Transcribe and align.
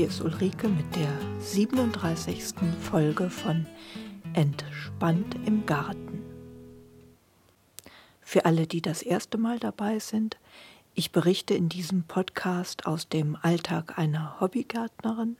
Hier 0.00 0.08
ist 0.08 0.22
Ulrike 0.22 0.66
mit 0.66 0.96
der 0.96 1.12
37. 1.40 2.54
Folge 2.80 3.28
von 3.28 3.66
Entspannt 4.32 5.36
im 5.44 5.66
Garten. 5.66 6.22
Für 8.22 8.46
alle, 8.46 8.66
die 8.66 8.80
das 8.80 9.02
erste 9.02 9.36
Mal 9.36 9.58
dabei 9.58 9.98
sind, 9.98 10.38
ich 10.94 11.12
berichte 11.12 11.52
in 11.52 11.68
diesem 11.68 12.04
Podcast 12.04 12.86
aus 12.86 13.10
dem 13.10 13.36
Alltag 13.42 13.98
einer 13.98 14.40
Hobbygärtnerin. 14.40 15.36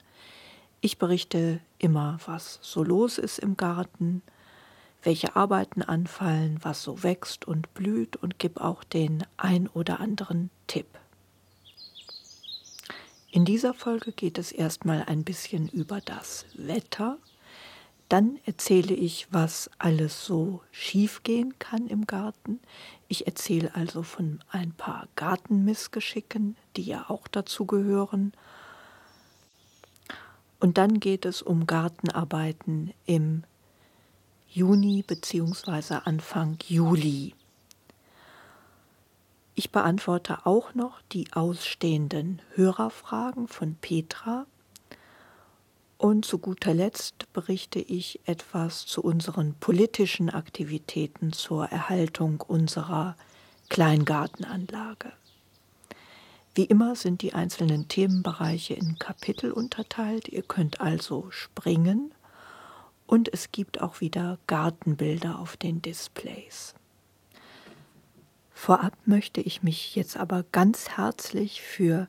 Ich 0.82 0.98
berichte 0.98 1.60
immer, 1.78 2.18
was 2.26 2.58
so 2.60 2.84
los 2.84 3.16
ist 3.16 3.38
im 3.38 3.56
Garten, 3.56 4.20
welche 5.02 5.36
Arbeiten 5.36 5.80
anfallen, 5.80 6.58
was 6.60 6.82
so 6.82 7.02
wächst 7.02 7.48
und 7.48 7.72
blüht 7.72 8.16
und 8.16 8.38
gebe 8.38 8.62
auch 8.62 8.84
den 8.84 9.24
ein 9.38 9.68
oder 9.68 10.00
anderen 10.00 10.50
Tipp. 10.66 10.99
In 13.32 13.44
dieser 13.44 13.74
Folge 13.74 14.10
geht 14.10 14.38
es 14.38 14.50
erstmal 14.50 15.04
ein 15.04 15.22
bisschen 15.22 15.68
über 15.68 16.00
das 16.00 16.46
Wetter. 16.54 17.18
Dann 18.08 18.40
erzähle 18.44 18.92
ich, 18.92 19.28
was 19.30 19.70
alles 19.78 20.24
so 20.24 20.62
schiefgehen 20.72 21.56
kann 21.60 21.86
im 21.86 22.06
Garten. 22.06 22.58
Ich 23.06 23.28
erzähle 23.28 23.72
also 23.76 24.02
von 24.02 24.40
ein 24.50 24.72
paar 24.72 25.06
Gartenmissgeschicken, 25.14 26.56
die 26.76 26.82
ja 26.82 27.08
auch 27.08 27.28
dazu 27.28 27.66
gehören. 27.66 28.32
Und 30.58 30.76
dann 30.76 30.98
geht 30.98 31.24
es 31.24 31.40
um 31.40 31.68
Gartenarbeiten 31.68 32.92
im 33.06 33.44
Juni 34.48 35.04
bzw. 35.06 36.00
Anfang 36.04 36.58
Juli. 36.66 37.34
Ich 39.60 39.72
beantworte 39.72 40.46
auch 40.46 40.74
noch 40.74 41.02
die 41.12 41.34
ausstehenden 41.34 42.40
Hörerfragen 42.54 43.46
von 43.46 43.74
Petra. 43.74 44.46
Und 45.98 46.24
zu 46.24 46.38
guter 46.38 46.72
Letzt 46.72 47.30
berichte 47.34 47.78
ich 47.78 48.20
etwas 48.24 48.86
zu 48.86 49.02
unseren 49.02 49.52
politischen 49.52 50.30
Aktivitäten 50.30 51.34
zur 51.34 51.66
Erhaltung 51.66 52.40
unserer 52.40 53.18
Kleingartenanlage. 53.68 55.12
Wie 56.54 56.64
immer 56.64 56.96
sind 56.96 57.20
die 57.20 57.34
einzelnen 57.34 57.86
Themenbereiche 57.86 58.72
in 58.72 58.98
Kapitel 58.98 59.52
unterteilt. 59.52 60.26
Ihr 60.28 60.42
könnt 60.42 60.80
also 60.80 61.30
springen 61.30 62.14
und 63.06 63.30
es 63.30 63.52
gibt 63.52 63.82
auch 63.82 64.00
wieder 64.00 64.38
Gartenbilder 64.46 65.38
auf 65.38 65.58
den 65.58 65.82
Displays. 65.82 66.74
Vorab 68.62 68.92
möchte 69.06 69.40
ich 69.40 69.62
mich 69.62 69.96
jetzt 69.96 70.18
aber 70.18 70.44
ganz 70.52 70.90
herzlich 70.90 71.62
für 71.62 72.08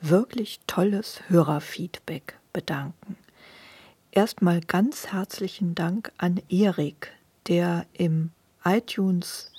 wirklich 0.00 0.60
tolles 0.68 1.22
Hörerfeedback 1.26 2.38
bedanken. 2.52 3.16
Erstmal 4.12 4.60
ganz 4.60 5.08
herzlichen 5.08 5.74
Dank 5.74 6.12
an 6.16 6.40
Erik, 6.48 7.12
der 7.48 7.84
im 7.94 8.30
iTunes 8.64 9.50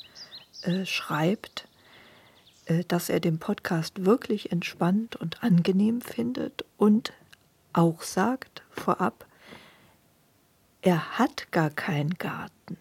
äh, 0.62 0.86
schreibt, 0.86 1.68
äh, 2.68 2.86
dass 2.88 3.10
er 3.10 3.20
den 3.20 3.40
Podcast 3.40 4.06
wirklich 4.06 4.54
entspannt 4.54 5.18
und 5.18 5.44
angenehm 5.44 6.00
findet 6.00 6.64
und 6.78 7.12
auch 7.74 8.02
sagt 8.02 8.64
vorab, 8.70 9.26
er 10.82 11.20
hat 11.20 11.52
gar 11.52 11.70
keinen 11.70 12.18
Garten. 12.18 12.78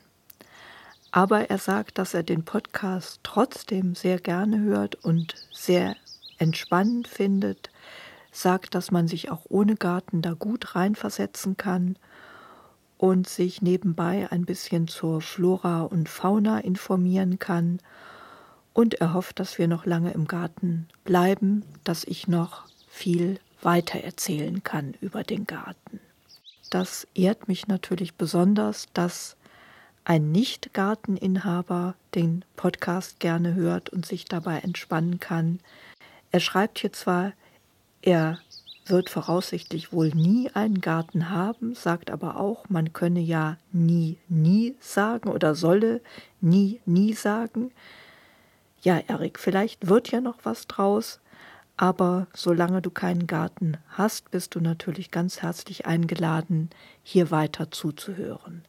Aber 1.11 1.51
er 1.51 1.59
sagt, 1.59 1.99
dass 1.99 2.15
er 2.15 2.23
den 2.23 2.45
Podcast 2.45 3.21
trotzdem 3.23 3.95
sehr 3.95 4.19
gerne 4.19 4.61
hört 4.61 4.95
und 4.97 5.35
sehr 5.53 5.97
entspannend 6.39 7.09
findet, 7.09 7.71
sagt, 8.31 8.75
dass 8.75 8.91
man 8.91 9.09
sich 9.09 9.31
auch 9.31 9.47
ohne 9.49 9.77
Garten 9.77 10.23
da 10.23 10.35
gut 10.35 10.75
reinversetzen 10.75 11.57
kann 11.57 11.97
und 12.99 13.29
sich 13.29 13.63
nebenbei 13.63 14.29
ein 14.31 14.45
bisschen 14.45 14.89
zur 14.89 15.23
Flora 15.23 15.83
und 15.83 16.09
Fauna 16.09 16.61
informieren 16.61 17.39
kann. 17.39 17.79
Und 18.75 18.95
er 18.95 19.15
hofft, 19.15 19.41
dass 19.41 19.59
wir 19.59 19.67
noch 19.67 19.87
lange 19.87 20.13
im 20.13 20.27
Garten 20.27 20.89
bleiben, 21.05 21.65
dass 21.85 22.05
ich 22.05 22.29
noch 22.29 22.65
viel 22.87 23.41
weiter 23.63 24.01
erzählen 24.01 24.63
kann 24.63 24.95
über 25.01 25.25
den 25.25 25.47
Garten. 25.47 26.01
Das 26.71 27.07
ehrt 27.15 27.49
mich 27.49 27.67
natürlich 27.67 28.15
besonders, 28.15 28.87
dass 28.93 29.37
ein 30.09 30.33
Nicht-Garteninhaber 30.33 31.95
den 32.15 32.43
Podcast 32.57 33.21
gerne 33.21 33.55
hört 33.55 33.91
und 33.91 34.07
sich 34.07 34.25
dabei 34.25 34.61
entspannen 34.61 35.21
kann. 35.21 35.61
Er 36.31 36.41
schreibt 36.41 36.79
hier 36.79 36.95
zwar, 36.95 37.35
er 38.01 38.39
wird 38.87 39.11
voraussichtlich 39.11 39.93
wohl 39.93 40.09
nie 40.09 40.51
einen 40.55 40.81
Garten 40.81 41.29
haben, 41.29 41.75
sagt 41.75 42.11
aber 42.11 42.41
auch, 42.41 42.71
man 42.71 42.95
könne 42.95 43.21
ja 43.21 43.59
nie, 43.71 44.17
nie 44.31 44.77
sagen 44.81 45.29
oder 45.29 45.55
solle 45.55 46.01
nie, 46.41 46.81
nie 46.87 47.13
sagen. 47.13 47.71
Ja, 48.81 48.97
Erik, 49.09 49.39
vielleicht 49.39 49.89
wird 49.89 50.11
ja 50.11 50.23
noch 50.23 50.39
was 50.43 50.67
draus, 50.67 51.21
aber 51.77 52.29
solange 52.33 52.81
du 52.81 52.89
keinen 52.89 53.27
Garten 53.27 53.77
hast, 53.91 54.31
bist 54.31 54.55
du 54.55 54.61
natürlich 54.61 55.11
ganz 55.11 55.43
herzlich 55.43 55.85
eingeladen, 55.85 56.71
hier 57.03 57.31
weiter 57.31 57.71
zuzuhören. 57.71 58.65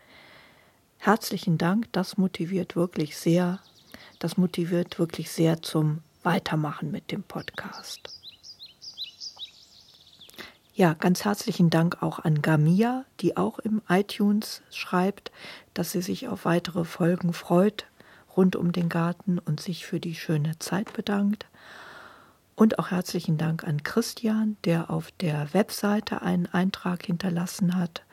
Herzlichen 1.02 1.58
Dank, 1.58 1.88
das 1.94 2.18
motiviert 2.18 2.76
wirklich 2.76 3.16
sehr, 3.16 3.60
das 4.20 4.36
motiviert 4.36 5.00
wirklich 5.00 5.32
sehr 5.32 5.62
zum 5.62 6.02
Weitermachen 6.24 6.92
mit 6.92 7.14
dem 7.14 7.24
Podcast. 7.24 8.14
Ja, 10.74 10.94
ganz 10.96 11.24
herzlichen 11.24 11.70
Dank 11.70 12.04
auch 12.04 12.20
an 12.20 12.42
Gamia, 12.42 13.06
die 13.22 13.38
auch 13.38 13.60
im 13.60 13.82
iTunes 13.88 14.62
schreibt, 14.72 15.32
dass 15.74 15.94
sie 15.94 16.02
sich 16.02 16.28
auf 16.28 16.44
weitere 16.44 16.84
Folgen 16.84 17.32
freut 17.32 17.86
rund 18.36 18.58
um 18.58 18.74
den 18.74 18.90
Garten 18.90 19.40
und 19.40 19.62
sich 19.62 19.86
für 19.86 20.02
die 20.02 20.16
schöne 20.16 20.60
Zeit 20.60 20.92
bedankt. 20.92 21.48
Und 22.56 22.78
auch 22.78 22.92
herzlichen 22.92 23.38
Dank 23.38 23.64
an 23.64 23.84
Christian, 23.84 24.58
der 24.66 24.90
auf 24.90 25.12
der 25.22 25.54
Webseite 25.54 26.22
einen 26.22 26.46
Eintrag 26.48 27.06
hinterlassen 27.06 27.78
hat 27.78 28.04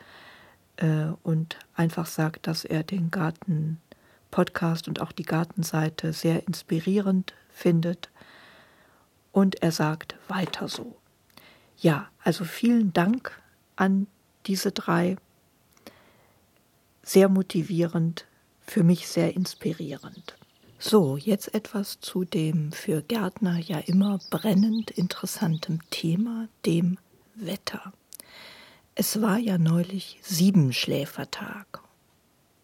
äh, 0.77 1.11
und 1.23 1.57
einfach 1.75 2.05
sagt, 2.05 2.47
dass 2.47 2.65
er 2.65 2.83
den 2.83 3.11
Garten-Podcast 3.11 4.87
und 4.87 5.01
auch 5.01 5.11
die 5.11 5.23
Gartenseite 5.23 6.13
sehr 6.13 6.47
inspirierend 6.47 7.33
findet. 7.49 8.09
Und 9.31 9.61
er 9.61 9.71
sagt 9.71 10.15
weiter 10.27 10.67
so. 10.67 10.97
Ja, 11.77 12.09
also 12.23 12.43
vielen 12.43 12.93
Dank 12.93 13.39
an 13.75 14.07
diese 14.47 14.71
drei. 14.71 15.17
Sehr 17.03 17.29
motivierend, 17.29 18.25
für 18.61 18.83
mich 18.83 19.07
sehr 19.07 19.35
inspirierend. 19.35 20.35
So, 20.79 21.17
jetzt 21.17 21.53
etwas 21.55 21.99
zu 22.01 22.23
dem 22.23 22.71
für 22.71 23.01
Gärtner 23.01 23.57
ja 23.57 23.79
immer 23.79 24.19
brennend 24.29 24.91
interessantem 24.91 25.79
Thema, 25.89 26.49
dem 26.65 26.97
Wetter. 27.35 27.93
Es 28.99 29.21
war 29.21 29.37
ja 29.37 29.59
neulich 29.59 30.17
Siebenschläfertag. 30.23 31.83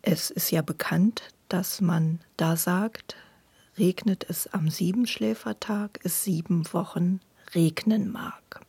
Es 0.01 0.31
ist 0.31 0.49
ja 0.49 0.63
bekannt, 0.63 1.29
dass 1.47 1.79
man 1.79 2.21
da 2.37 2.57
sagt, 2.57 3.15
regnet 3.77 4.25
es 4.27 4.47
am 4.47 4.71
Siebenschläfertag, 4.71 5.99
es 6.01 6.23
sieben 6.23 6.65
Wochen 6.73 7.19
regnen 7.53 8.11
mag. 8.11 8.61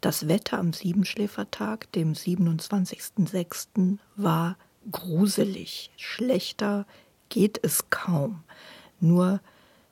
Das 0.00 0.28
Wetter 0.28 0.60
am 0.60 0.72
Siebenschläfertag, 0.72 1.90
dem 1.94 2.12
27.06., 2.12 3.98
war 4.14 4.56
gruselig. 4.92 5.90
Schlechter 5.96 6.86
geht 7.28 7.58
es 7.60 7.90
kaum. 7.90 8.44
Nur 9.00 9.40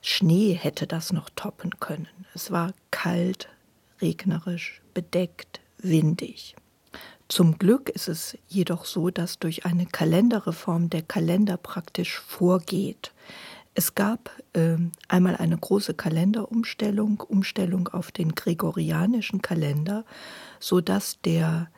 Schnee 0.02 0.52
hätte 0.52 0.86
das 0.86 1.12
noch 1.12 1.30
toppen 1.30 1.80
können. 1.80 2.06
Es 2.32 2.52
war 2.52 2.74
kalt, 2.92 3.48
regnerisch, 4.00 4.82
bedeckt, 4.94 5.60
windig. 5.78 6.54
Zum 7.28 7.58
Glück 7.58 7.88
ist 7.88 8.08
es 8.08 8.38
jedoch 8.46 8.84
so, 8.84 9.10
dass 9.10 9.38
durch 9.38 9.66
eine 9.66 9.86
Kalenderreform 9.86 10.90
der 10.90 11.02
Kalender 11.02 11.56
praktisch 11.56 12.20
vorgeht. 12.20 13.12
Es 13.74 13.94
gab 13.94 14.30
äh, 14.54 14.76
einmal 15.08 15.36
eine 15.36 15.58
große 15.58 15.94
Kalenderumstellung, 15.94 17.20
Umstellung 17.20 17.88
auf 17.88 18.12
den 18.12 18.34
gregorianischen 18.34 19.42
Kalender, 19.42 20.04
so 20.60 20.80
dass 20.80 21.20
der 21.20 21.68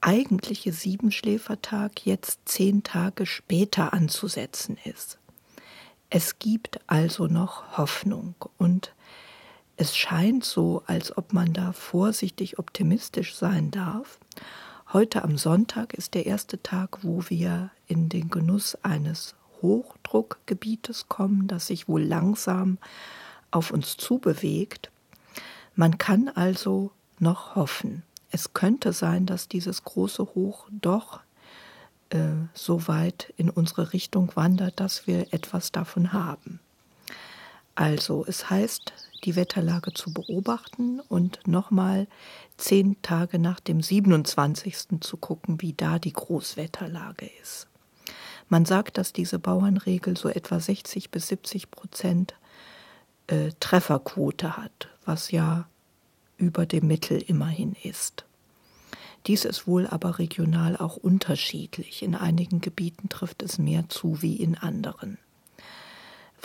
eigentliche 0.00 0.72
Siebenschläfertag 0.72 2.06
jetzt 2.06 2.40
zehn 2.44 2.84
Tage 2.84 3.26
später 3.26 3.92
anzusetzen 3.92 4.78
ist. 4.84 5.18
Es 6.10 6.38
gibt 6.38 6.78
also 6.86 7.26
noch 7.26 7.76
Hoffnung 7.76 8.36
und 8.56 8.94
es 9.76 9.96
scheint 9.96 10.44
so, 10.44 10.84
als 10.86 11.18
ob 11.18 11.32
man 11.32 11.52
da 11.52 11.72
vorsichtig 11.72 12.58
optimistisch 12.58 13.34
sein 13.34 13.70
darf. 13.70 14.18
Heute 14.92 15.24
am 15.24 15.36
Sonntag 15.36 15.94
ist 15.94 16.14
der 16.14 16.26
erste 16.26 16.62
Tag, 16.62 16.98
wo 17.02 17.24
wir 17.28 17.70
in 17.88 18.08
den 18.08 18.30
Genuss 18.30 18.76
eines 18.84 19.34
Hochdruckgebietes 19.60 21.08
kommen, 21.08 21.48
das 21.48 21.66
sich 21.66 21.88
wohl 21.88 22.04
langsam 22.04 22.78
auf 23.50 23.72
uns 23.72 23.96
zubewegt. 23.96 24.92
Man 25.74 25.98
kann 25.98 26.28
also 26.28 26.92
noch 27.18 27.56
hoffen. 27.56 28.04
Es 28.30 28.54
könnte 28.54 28.92
sein, 28.92 29.26
dass 29.26 29.48
dieses 29.48 29.82
große 29.82 30.22
Hoch 30.36 30.68
doch 30.70 31.20
äh, 32.10 32.46
so 32.54 32.86
weit 32.86 33.34
in 33.36 33.50
unsere 33.50 33.92
Richtung 33.92 34.36
wandert, 34.36 34.78
dass 34.78 35.08
wir 35.08 35.32
etwas 35.32 35.72
davon 35.72 36.12
haben. 36.12 36.60
Also 37.74 38.24
es 38.28 38.50
heißt, 38.50 38.92
die 39.26 39.36
Wetterlage 39.36 39.92
zu 39.92 40.12
beobachten 40.12 41.00
und 41.00 41.46
nochmal 41.46 42.06
zehn 42.56 43.00
Tage 43.02 43.38
nach 43.38 43.60
dem 43.60 43.82
27. 43.82 45.00
zu 45.00 45.16
gucken, 45.16 45.60
wie 45.60 45.72
da 45.72 45.98
die 45.98 46.12
Großwetterlage 46.12 47.28
ist. 47.42 47.66
Man 48.48 48.64
sagt, 48.64 48.96
dass 48.96 49.12
diese 49.12 49.40
Bauernregel 49.40 50.16
so 50.16 50.28
etwa 50.28 50.60
60 50.60 51.10
bis 51.10 51.28
70 51.28 51.72
Prozent 51.72 52.34
äh, 53.26 53.50
Trefferquote 53.58 54.56
hat, 54.56 54.88
was 55.04 55.32
ja 55.32 55.66
über 56.36 56.64
dem 56.64 56.86
Mittel 56.86 57.20
immerhin 57.20 57.74
ist. 57.82 58.24
Dies 59.26 59.44
ist 59.44 59.66
wohl 59.66 59.88
aber 59.88 60.20
regional 60.20 60.76
auch 60.76 60.96
unterschiedlich. 60.96 62.04
In 62.04 62.14
einigen 62.14 62.60
Gebieten 62.60 63.08
trifft 63.08 63.42
es 63.42 63.58
mehr 63.58 63.88
zu 63.88 64.22
wie 64.22 64.36
in 64.36 64.56
anderen. 64.56 65.18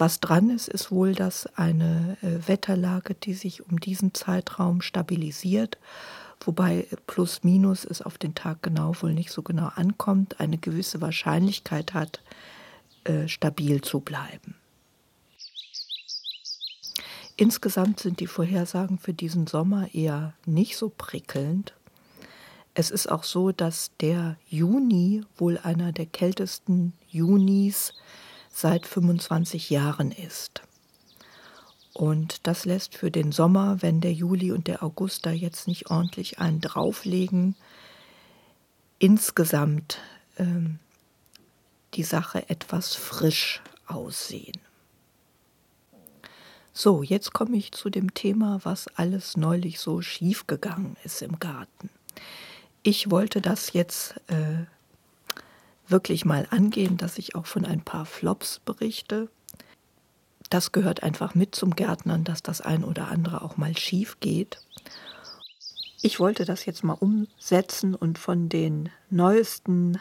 Was 0.02 0.20
dran 0.20 0.50
ist, 0.50 0.68
ist 0.68 0.90
wohl, 0.90 1.14
dass 1.14 1.46
eine 1.58 2.18
äh, 2.24 2.48
Wetterlage, 2.48 3.14
die 3.14 3.36
sich 3.36 3.64
um 3.68 3.80
diesen 3.80 4.16
Zeitraum 4.16 4.82
stabilisiert, 4.82 5.78
wobei 6.44 6.88
plus 7.06 7.44
minus 7.44 7.86
es 7.86 8.02
auf 8.02 8.18
den 8.18 8.34
Tag 8.34 8.64
genau 8.64 8.96
wohl 9.00 9.14
nicht 9.14 9.30
so 9.30 9.44
genau 9.44 9.70
ankommt, 9.76 10.40
eine 10.40 10.58
gewisse 10.58 11.02
Wahrscheinlichkeit 11.02 11.94
hat, 11.94 12.20
äh, 13.04 13.28
stabil 13.28 13.82
zu 13.82 14.00
bleiben. 14.00 14.56
Insgesamt 17.36 18.00
sind 18.00 18.22
die 18.22 18.28
Vorhersagen 18.28 18.98
für 18.98 19.14
diesen 19.14 19.46
Sommer 19.46 19.94
eher 19.94 20.34
nicht 20.48 20.78
so 20.78 20.90
prickelnd. 20.90 21.76
Es 22.74 22.90
ist 22.90 23.06
auch 23.06 23.24
so, 23.24 23.52
dass 23.52 23.92
der 24.02 24.36
Juni 24.48 25.24
wohl 25.38 25.60
einer 25.60 25.92
der 25.92 26.08
kältesten 26.08 26.94
Junis 27.08 27.94
seit 28.52 28.86
25 28.86 29.70
Jahren 29.70 30.12
ist. 30.12 30.62
Und 31.94 32.48
das 32.48 32.66
lässt 32.66 32.96
für 32.96 33.12
den 33.12 33.32
Sommer, 33.32 33.82
wenn 33.82 34.02
der 34.02 34.14
Juli 34.14 34.52
und 34.52 34.68
der 34.68 34.84
August 34.84 35.26
da 35.26 35.32
jetzt 35.32 35.68
nicht 35.68 35.90
ordentlich 35.90 36.40
einen 36.40 36.62
drauflegen, 36.62 37.56
insgesamt 39.00 40.00
ähm, 40.38 40.80
die 41.96 42.04
Sache 42.04 42.50
etwas 42.50 42.96
frisch 42.96 43.62
aussehen. 43.88 44.60
So, 46.74 47.04
jetzt 47.04 47.34
komme 47.34 47.58
ich 47.58 47.74
zu 47.74 47.90
dem 47.90 48.14
Thema, 48.14 48.62
was 48.64 48.88
alles 48.96 49.36
neulich 49.36 49.80
so 49.80 50.02
schiefgegangen 50.02 50.96
ist 51.04 51.22
im 51.22 51.40
Garten. 51.40 51.90
Ich 52.84 53.12
wollte 53.12 53.42
das 53.42 53.74
jetzt 53.74 54.16
äh, 54.28 54.66
wirklich 55.92 56.26
mal 56.26 56.48
angehen, 56.50 56.98
dass 56.98 57.18
ich 57.18 57.36
auch 57.36 57.46
von 57.46 57.66
ein 57.66 57.82
paar 57.82 58.06
Flops 58.06 58.60
berichte. 58.60 59.30
Das 60.50 60.72
gehört 60.72 61.04
einfach 61.04 61.36
mit 61.36 61.56
zum 61.56 61.76
Gärtnern, 61.76 62.24
dass 62.24 62.44
das 62.44 62.62
ein 62.62 62.84
oder 62.84 63.08
andere 63.08 63.42
auch 63.42 63.58
mal 63.58 63.78
schief 63.78 64.20
geht. 64.20 64.62
Ich 66.02 66.20
wollte 66.20 66.46
das 66.46 66.66
jetzt 66.66 66.84
mal 66.84 66.94
umsetzen 66.94 67.94
und 67.94 68.18
von 68.18 68.50
den 68.50 68.90
neuesten 69.10 70.00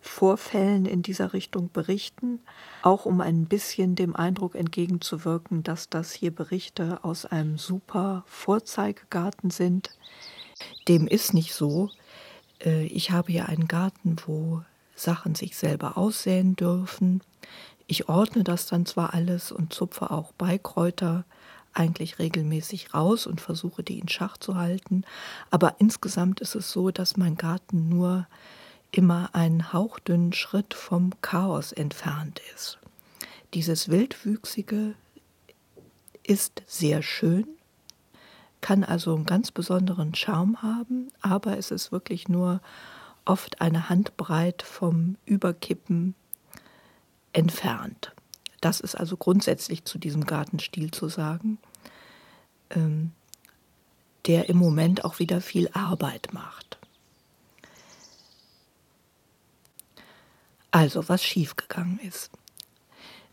Vorfällen 0.00 0.84
in 0.84 1.02
dieser 1.02 1.32
Richtung 1.32 1.70
berichten, 1.72 2.40
auch 2.82 3.06
um 3.06 3.20
ein 3.20 3.46
bisschen 3.46 3.94
dem 3.94 4.14
Eindruck 4.14 4.54
entgegenzuwirken, 4.54 5.62
dass 5.62 5.88
das 5.88 6.12
hier 6.12 6.34
Berichte 6.34 7.02
aus 7.04 7.24
einem 7.24 7.56
super 7.56 8.24
Vorzeigegarten 8.26 9.50
sind. 9.50 9.96
Dem 10.88 11.06
ist 11.06 11.34
nicht 11.34 11.54
so. 11.54 11.90
Äh, 12.62 12.84
ich 12.86 13.10
habe 13.12 13.32
ja 13.32 13.46
einen 13.46 13.66
Garten, 13.66 14.16
wo 14.26 14.62
Sachen 14.94 15.34
sich 15.34 15.56
selber 15.56 15.98
aussäen 15.98 16.56
dürfen. 16.56 17.22
Ich 17.86 18.08
ordne 18.08 18.44
das 18.44 18.66
dann 18.66 18.86
zwar 18.86 19.14
alles 19.14 19.52
und 19.52 19.72
zupfe 19.72 20.10
auch 20.10 20.32
Beikräuter 20.32 21.24
eigentlich 21.74 22.18
regelmäßig 22.18 22.94
raus 22.94 23.26
und 23.26 23.40
versuche 23.40 23.82
die 23.82 23.98
in 23.98 24.08
Schach 24.08 24.36
zu 24.36 24.56
halten, 24.56 25.04
aber 25.50 25.76
insgesamt 25.78 26.40
ist 26.40 26.54
es 26.54 26.70
so, 26.70 26.90
dass 26.90 27.16
mein 27.16 27.36
Garten 27.36 27.88
nur 27.88 28.26
immer 28.92 29.30
einen 29.32 29.72
hauchdünnen 29.72 30.32
Schritt 30.32 30.72
vom 30.72 31.10
Chaos 31.20 31.72
entfernt 31.72 32.40
ist. 32.54 32.78
Dieses 33.52 33.88
Wildwüchsige 33.88 34.94
ist 36.22 36.62
sehr 36.66 37.02
schön, 37.02 37.46
kann 38.60 38.84
also 38.84 39.14
einen 39.14 39.26
ganz 39.26 39.50
besonderen 39.50 40.14
Charme 40.14 40.62
haben, 40.62 41.08
aber 41.20 41.58
es 41.58 41.70
ist 41.70 41.92
wirklich 41.92 42.28
nur 42.28 42.60
oft 43.24 43.60
eine 43.60 43.88
Handbreit 43.88 44.62
vom 44.62 45.16
Überkippen 45.24 46.14
entfernt. 47.32 48.12
Das 48.60 48.80
ist 48.80 48.94
also 48.94 49.16
grundsätzlich 49.16 49.84
zu 49.84 49.98
diesem 49.98 50.24
Gartenstil 50.24 50.90
zu 50.90 51.08
sagen, 51.08 51.58
ähm, 52.70 53.12
der 54.26 54.48
im 54.48 54.56
Moment 54.56 55.04
auch 55.04 55.18
wieder 55.18 55.40
viel 55.40 55.68
Arbeit 55.72 56.32
macht. 56.32 56.78
Also, 60.70 61.08
was 61.08 61.22
schiefgegangen 61.22 62.00
ist. 62.00 62.30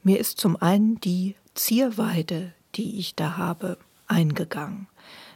Mir 0.04 0.20
ist 0.20 0.40
zum 0.40 0.62
einen 0.62 1.00
die 1.00 1.36
Zierweide, 1.56 2.54
die 2.76 3.00
ich 3.00 3.16
da 3.16 3.38
habe, 3.38 3.78
eingegangen. 4.08 4.88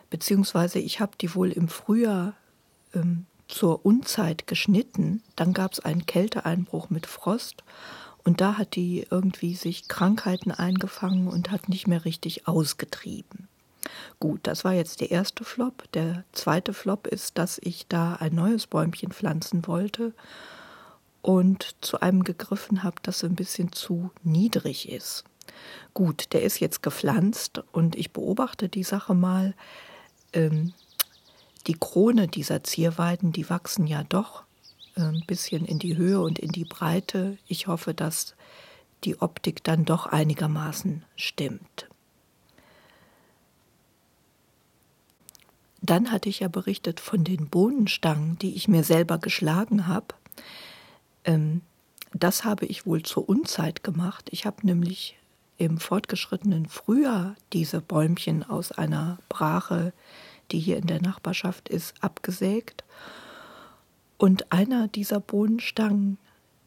Beziehungsweise 0.10 0.80
ich 0.80 1.00
habe 1.00 1.18
die 1.20 1.34
wohl 1.34 1.52
im 1.52 1.68
Frühjahr 1.68 2.34
ähm, 2.94 3.26
zur 3.48 3.86
Unzeit 3.86 4.48
geschnitten, 4.48 5.22
dann 5.36 5.54
gab 5.54 5.74
es 5.74 5.80
einen 5.80 6.06
Kälteeinbruch 6.06 6.90
mit 6.90 7.06
Frost 7.06 7.64
und 8.24 8.42
da 8.42 8.58
hat 8.58 8.76
die 8.76 9.06
irgendwie 9.10 9.56
sich 9.56 9.88
Krankheiten 9.88 10.52
eingefangen 10.52 11.28
und 11.28 11.52
hat 11.52 11.70
nicht 11.70 11.88
mehr 11.88 12.06
richtig 12.06 12.48
ausgetrieben. 12.48 13.48
Gut, 14.20 14.42
das 14.44 14.66
war 14.66 14.74
jetzt 14.74 15.02
der 15.02 15.12
erste 15.12 15.44
Flop. 15.44 15.84
Der 15.94 16.24
zweite 16.32 16.74
Flop 16.74 17.06
ist, 17.08 17.38
dass 17.38 17.60
ich 17.62 17.88
da 17.88 18.16
ein 18.16 18.34
neues 18.34 18.66
Bäumchen 18.66 19.12
pflanzen 19.12 19.68
wollte 19.68 20.14
und 21.22 21.76
zu 21.82 22.00
einem 22.00 22.24
gegriffen 22.24 22.84
habe, 22.84 22.98
das 23.04 23.24
ein 23.24 23.36
bisschen 23.36 23.72
zu 23.72 24.10
niedrig 24.24 24.90
ist. 24.90 25.24
Gut, 25.94 26.34
der 26.34 26.44
ist 26.44 26.60
jetzt 26.60 26.82
gepflanzt 26.82 27.64
und 27.72 27.96
ich 27.96 28.12
beobachte 28.12 28.70
die 28.70 28.84
Sache 28.84 29.14
mal. 29.14 29.54
Ähm, 30.34 30.74
die 31.68 31.78
Krone 31.78 32.28
dieser 32.28 32.64
Zierweiden, 32.64 33.32
die 33.32 33.50
wachsen 33.50 33.88
ja 33.88 34.04
doch 34.04 34.44
äh, 34.96 35.02
ein 35.02 35.24
bisschen 35.28 35.66
in 35.66 35.80
die 35.80 35.98
Höhe 35.98 36.22
und 36.22 36.40
in 36.40 36.52
die 36.52 36.66
Breite. 36.66 37.38
Ich 37.48 37.68
hoffe, 37.68 37.94
dass 37.94 38.36
die 39.04 39.22
Optik 39.22 39.64
dann 39.64 39.86
doch 39.86 40.06
einigermaßen 40.06 41.04
stimmt. 41.16 41.88
Dann 45.82 46.12
hatte 46.12 46.30
ich 46.30 46.40
ja 46.40 46.48
berichtet 46.48 47.00
von 47.00 47.24
den 47.24 47.48
Bohnenstangen, 47.48 48.40
die 48.40 48.56
ich 48.56 48.68
mir 48.68 48.84
selber 48.84 49.20
geschlagen 49.20 49.88
habe. 49.88 50.16
Ähm, 51.26 51.62
das 52.14 52.44
habe 52.44 52.66
ich 52.66 52.86
wohl 52.86 53.04
zur 53.04 53.28
Unzeit 53.28 53.84
gemacht. 53.84 54.30
Ich 54.32 54.46
habe 54.46 54.66
nämlich 54.66 55.18
im 55.58 55.78
fortgeschrittenen 55.78 56.68
Frühjahr 56.68 57.36
diese 57.54 57.82
Bäumchen 57.82 58.44
aus 58.44 58.72
einer 58.72 59.20
Brache 59.30 59.94
die 60.52 60.60
hier 60.60 60.78
in 60.78 60.88
der 60.88 61.02
Nachbarschaft 61.02 61.70
ist, 61.70 61.94
abgesägt. 62.02 62.84
Und 64.18 64.52
einer 64.52 64.88
dieser 64.88 65.20
Bohnenstangen 65.20 66.18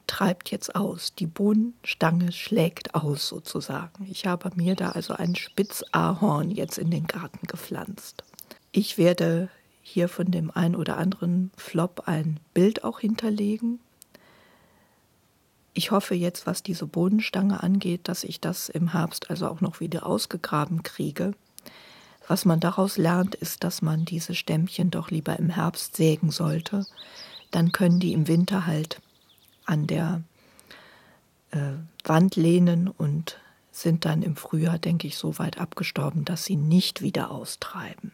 treibt 0.07 0.51
jetzt 0.51 0.75
aus. 0.75 1.15
Die 1.15 1.27
Bohnenstange 1.27 2.33
schlägt 2.33 2.95
aus 2.95 3.29
sozusagen. 3.29 4.07
Ich 4.11 4.27
habe 4.27 4.51
mir 4.57 4.75
da 4.75 4.91
also 4.91 5.15
ein 5.15 5.37
Spitzahorn 5.37 6.51
jetzt 6.51 6.79
in 6.79 6.91
den 6.91 7.07
Garten 7.07 7.47
gepflanzt. 7.47 8.25
Ich 8.73 8.99
werde 8.99 9.49
hier 9.83 10.09
von 10.09 10.31
dem 10.31 10.51
ein 10.51 10.75
oder 10.77 10.99
anderen 10.99 11.51
Flop 11.57 12.03
ein 12.07 12.41
Bild 12.53 12.85
auch 12.85 13.01
hinterlegen. 13.01 13.81
Ich 15.73 15.91
hoffe 15.93 16.15
jetzt, 16.15 16.47
was 16.47 16.63
diese 16.63 16.87
Bohnenstange 16.87 17.63
angeht, 17.63 18.09
dass 18.09 18.25
ich 18.25 18.41
das 18.41 18.69
im 18.69 18.93
Herbst 18.93 19.31
also 19.31 19.49
auch 19.49 19.61
noch 19.61 19.81
wieder 19.81 20.05
ausgegraben 20.07 20.83
kriege. 20.83 21.33
Was 22.29 22.45
man 22.45 22.61
daraus 22.61 22.99
lernt, 22.99 23.35
ist, 23.35 23.65
dass 23.65 23.81
man 23.81 24.05
diese 24.05 24.35
Stämmchen 24.35 24.91
doch 24.91 25.11
lieber 25.11 25.39
im 25.39 25.49
Herbst 25.49 25.97
sägen 25.97 26.31
sollte. 26.31 26.87
Dann 27.51 27.73
können 27.73 28.01
die 28.01 28.13
im 28.13 28.29
Winter 28.29 28.67
halt 28.67 29.01
an 29.65 29.87
der 29.87 30.23
äh, 31.51 31.73
Wand 32.05 32.37
lehnen 32.37 32.87
und 32.89 33.41
sind 33.73 34.05
dann 34.05 34.23
im 34.23 34.37
Frühjahr, 34.37 34.79
denke 34.79 35.07
ich, 35.07 35.17
so 35.17 35.39
weit 35.39 35.59
abgestorben, 35.59 36.27
dass 36.27 36.45
sie 36.45 36.57
nicht 36.57 37.01
wieder 37.01 37.31
austreiben. 37.31 38.13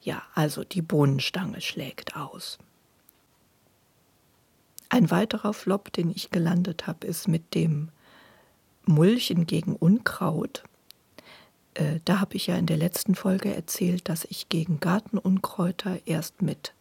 Ja, 0.00 0.22
also 0.34 0.64
die 0.64 0.82
Bohnenstange 0.82 1.60
schlägt 1.60 2.16
aus. 2.16 2.56
Ein 4.88 5.10
weiterer 5.10 5.52
Flop, 5.52 5.92
den 5.92 6.10
ich 6.10 6.30
gelandet 6.30 6.86
habe, 6.86 7.06
ist 7.06 7.28
mit 7.28 7.54
dem 7.54 7.90
Mulchen 8.86 9.46
gegen 9.46 9.76
Unkraut. 9.76 10.64
Äh, 11.74 12.00
da 12.04 12.20
habe 12.20 12.36
ich 12.36 12.48
ja 12.48 12.56
in 12.56 12.66
der 12.66 12.76
letzten 12.76 13.14
Folge 13.14 13.54
erzählt, 13.54 14.08
dass 14.08 14.24
ich 14.24 14.48
gegen 14.48 14.80
Gartenunkräuter 14.80 16.00
erst 16.06 16.42
mit 16.42 16.74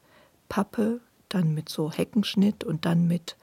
Pappe, 0.48 1.00
dann 1.30 1.54
mit 1.54 1.70
so 1.70 1.92
Heckenschnitt 1.92 2.64
und 2.64 2.86
dann 2.86 3.08
mit 3.08 3.36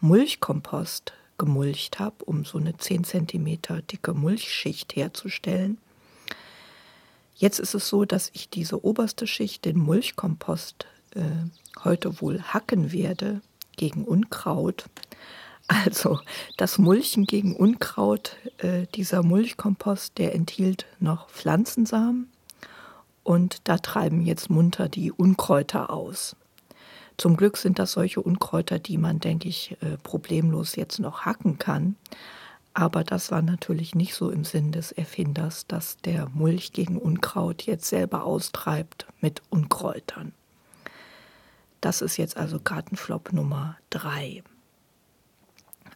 Mulchkompost 0.00 1.12
gemulcht 1.38 1.98
habe, 1.98 2.24
um 2.24 2.44
so 2.44 2.58
eine 2.58 2.76
10 2.76 3.04
cm 3.04 3.58
dicke 3.90 4.14
Mulchschicht 4.14 4.94
herzustellen. 4.94 5.78
Jetzt 7.34 7.58
ist 7.58 7.74
es 7.74 7.88
so, 7.88 8.04
dass 8.04 8.30
ich 8.32 8.48
diese 8.48 8.84
oberste 8.84 9.26
Schicht, 9.26 9.64
den 9.64 9.76
Mulchkompost, 9.76 10.86
äh, 11.14 11.20
heute 11.82 12.20
wohl 12.20 12.40
hacken 12.40 12.92
werde 12.92 13.40
gegen 13.76 14.04
Unkraut. 14.04 14.84
Also 15.66 16.20
das 16.56 16.78
Mulchen 16.78 17.24
gegen 17.24 17.56
Unkraut, 17.56 18.36
äh, 18.58 18.86
dieser 18.94 19.22
Mulchkompost, 19.22 20.18
der 20.18 20.34
enthielt 20.34 20.86
noch 21.00 21.28
Pflanzensamen 21.30 22.30
und 23.22 23.60
da 23.64 23.78
treiben 23.78 24.20
jetzt 24.20 24.50
munter 24.50 24.88
die 24.88 25.10
Unkräuter 25.10 25.90
aus. 25.90 26.36
Zum 27.16 27.36
Glück 27.36 27.56
sind 27.56 27.78
das 27.78 27.92
solche 27.92 28.20
Unkräuter, 28.20 28.78
die 28.78 28.98
man, 28.98 29.20
denke 29.20 29.48
ich, 29.48 29.76
äh, 29.80 29.96
problemlos 30.02 30.76
jetzt 30.76 30.98
noch 30.98 31.22
hacken 31.22 31.58
kann. 31.58 31.96
Aber 32.74 33.04
das 33.04 33.30
war 33.30 33.40
natürlich 33.40 33.94
nicht 33.94 34.14
so 34.14 34.30
im 34.30 34.44
Sinn 34.44 34.72
des 34.72 34.90
Erfinders, 34.90 35.66
dass 35.66 35.96
der 35.98 36.28
Mulch 36.34 36.72
gegen 36.72 36.98
Unkraut 36.98 37.62
jetzt 37.62 37.86
selber 37.86 38.24
austreibt 38.24 39.06
mit 39.20 39.42
Unkräutern. 39.48 40.32
Das 41.80 42.02
ist 42.02 42.16
jetzt 42.16 42.36
also 42.36 42.58
Gartenflop 42.58 43.32
Nummer 43.32 43.76
drei. 43.90 44.42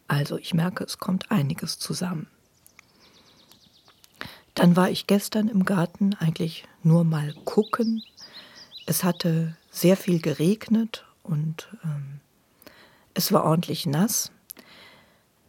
Also 0.09 0.37
ich 0.37 0.53
merke, 0.53 0.83
es 0.83 0.97
kommt 0.97 1.31
einiges 1.31 1.77
zusammen. 1.77 2.27
Dann 4.55 4.75
war 4.75 4.89
ich 4.89 5.07
gestern 5.07 5.47
im 5.47 5.63
Garten 5.63 6.15
eigentlich 6.15 6.65
nur 6.83 7.03
mal 7.03 7.33
gucken. 7.45 8.03
Es 8.87 9.03
hatte 9.03 9.55
sehr 9.71 9.95
viel 9.95 10.19
geregnet 10.19 11.05
und 11.21 11.69
ähm, 11.83 12.19
es 13.13 13.31
war 13.31 13.43
ordentlich 13.43 13.85
nass. 13.85 14.31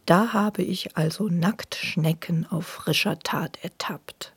Da 0.05 0.31
habe 0.31 0.61
ich 0.61 0.95
also 0.95 1.27
Nacktschnecken 1.27 2.45
auf 2.45 2.67
frischer 2.67 3.17
Tat 3.17 3.57
ertappt. 3.63 4.33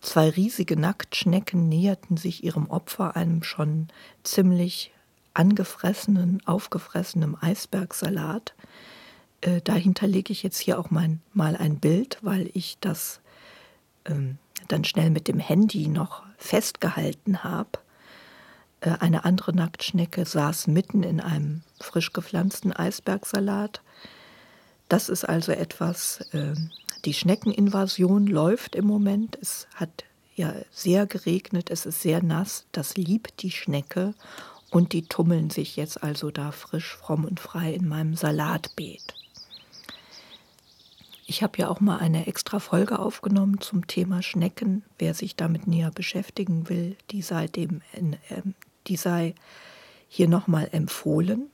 Zwei 0.00 0.30
riesige 0.30 0.76
Nacktschnecken 0.76 1.68
näherten 1.68 2.16
sich 2.16 2.42
ihrem 2.42 2.68
Opfer, 2.70 3.14
einem 3.14 3.44
schon 3.44 3.86
ziemlich 4.24 4.92
angefressenen, 5.32 6.44
aufgefressenen 6.44 7.40
Eisbergsalat. 7.40 8.54
Äh, 9.40 9.60
dahinter 9.62 10.06
lege 10.06 10.32
ich 10.32 10.42
jetzt 10.42 10.58
hier 10.58 10.78
auch 10.78 10.90
mein, 10.90 11.20
mal 11.32 11.56
ein 11.56 11.78
Bild, 11.78 12.18
weil 12.22 12.50
ich 12.54 12.78
das 12.80 13.20
ähm, 14.04 14.38
dann 14.68 14.84
schnell 14.84 15.10
mit 15.10 15.28
dem 15.28 15.38
Handy 15.38 15.88
noch 15.88 16.22
festgehalten 16.36 17.42
habe. 17.42 17.78
Äh, 18.80 18.96
eine 19.00 19.24
andere 19.24 19.54
Nacktschnecke 19.54 20.24
saß 20.24 20.66
mitten 20.66 21.02
in 21.02 21.20
einem 21.20 21.62
frisch 21.80 22.12
gepflanzten 22.12 22.72
Eisbergsalat. 22.72 23.82
Das 24.88 25.08
ist 25.08 25.24
also 25.24 25.52
etwas, 25.52 26.20
äh, 26.32 26.54
die 27.04 27.14
Schneckeninvasion 27.14 28.26
läuft 28.26 28.74
im 28.74 28.86
Moment. 28.86 29.38
Es 29.40 29.68
hat 29.74 30.04
ja 30.34 30.54
sehr 30.70 31.06
geregnet, 31.06 31.70
es 31.70 31.86
ist 31.86 32.02
sehr 32.02 32.22
nass, 32.22 32.66
das 32.72 32.96
liebt 32.96 33.42
die 33.42 33.50
Schnecke 33.50 34.14
und 34.70 34.92
die 34.92 35.06
tummeln 35.06 35.50
sich 35.50 35.76
jetzt 35.76 36.02
also 36.02 36.30
da 36.30 36.52
frisch, 36.52 36.96
fromm 36.96 37.24
und 37.24 37.40
frei 37.40 37.72
in 37.74 37.88
meinem 37.88 38.14
Salatbeet. 38.14 39.14
Ich 41.30 41.44
habe 41.44 41.58
ja 41.58 41.68
auch 41.68 41.78
mal 41.78 41.98
eine 41.98 42.26
extra 42.26 42.58
Folge 42.58 42.98
aufgenommen 42.98 43.60
zum 43.60 43.86
Thema 43.86 44.20
Schnecken. 44.20 44.82
Wer 44.98 45.14
sich 45.14 45.36
damit 45.36 45.68
näher 45.68 45.92
beschäftigen 45.92 46.68
will, 46.68 46.96
die 47.12 47.22
sei 47.22 47.46
dem 47.46 47.82
in, 47.92 48.14
äh, 48.14 48.42
die 48.88 48.96
sei 48.96 49.36
hier 50.08 50.26
nochmal 50.26 50.68
empfohlen. 50.72 51.46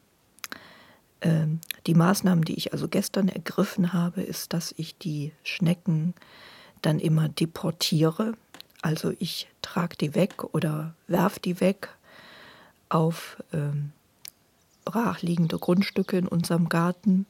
Ähm, 1.20 1.60
die 1.86 1.92
Maßnahmen, 1.92 2.42
die 2.42 2.54
ich 2.54 2.72
also 2.72 2.88
gestern 2.88 3.28
ergriffen 3.28 3.92
habe, 3.92 4.22
ist, 4.22 4.54
dass 4.54 4.72
ich 4.78 4.96
die 4.96 5.32
Schnecken 5.42 6.14
dann 6.80 6.98
immer 6.98 7.28
deportiere. 7.28 8.32
Also 8.80 9.12
ich 9.18 9.46
trage 9.60 9.98
die 9.98 10.14
weg 10.14 10.42
oder 10.54 10.94
werfe 11.06 11.40
die 11.40 11.60
weg 11.60 11.90
auf 12.88 13.42
ähm, 13.52 13.92
brachliegende 14.86 15.58
Grundstücke 15.58 16.16
in 16.16 16.28
unserem 16.28 16.70
Garten. 16.70 17.26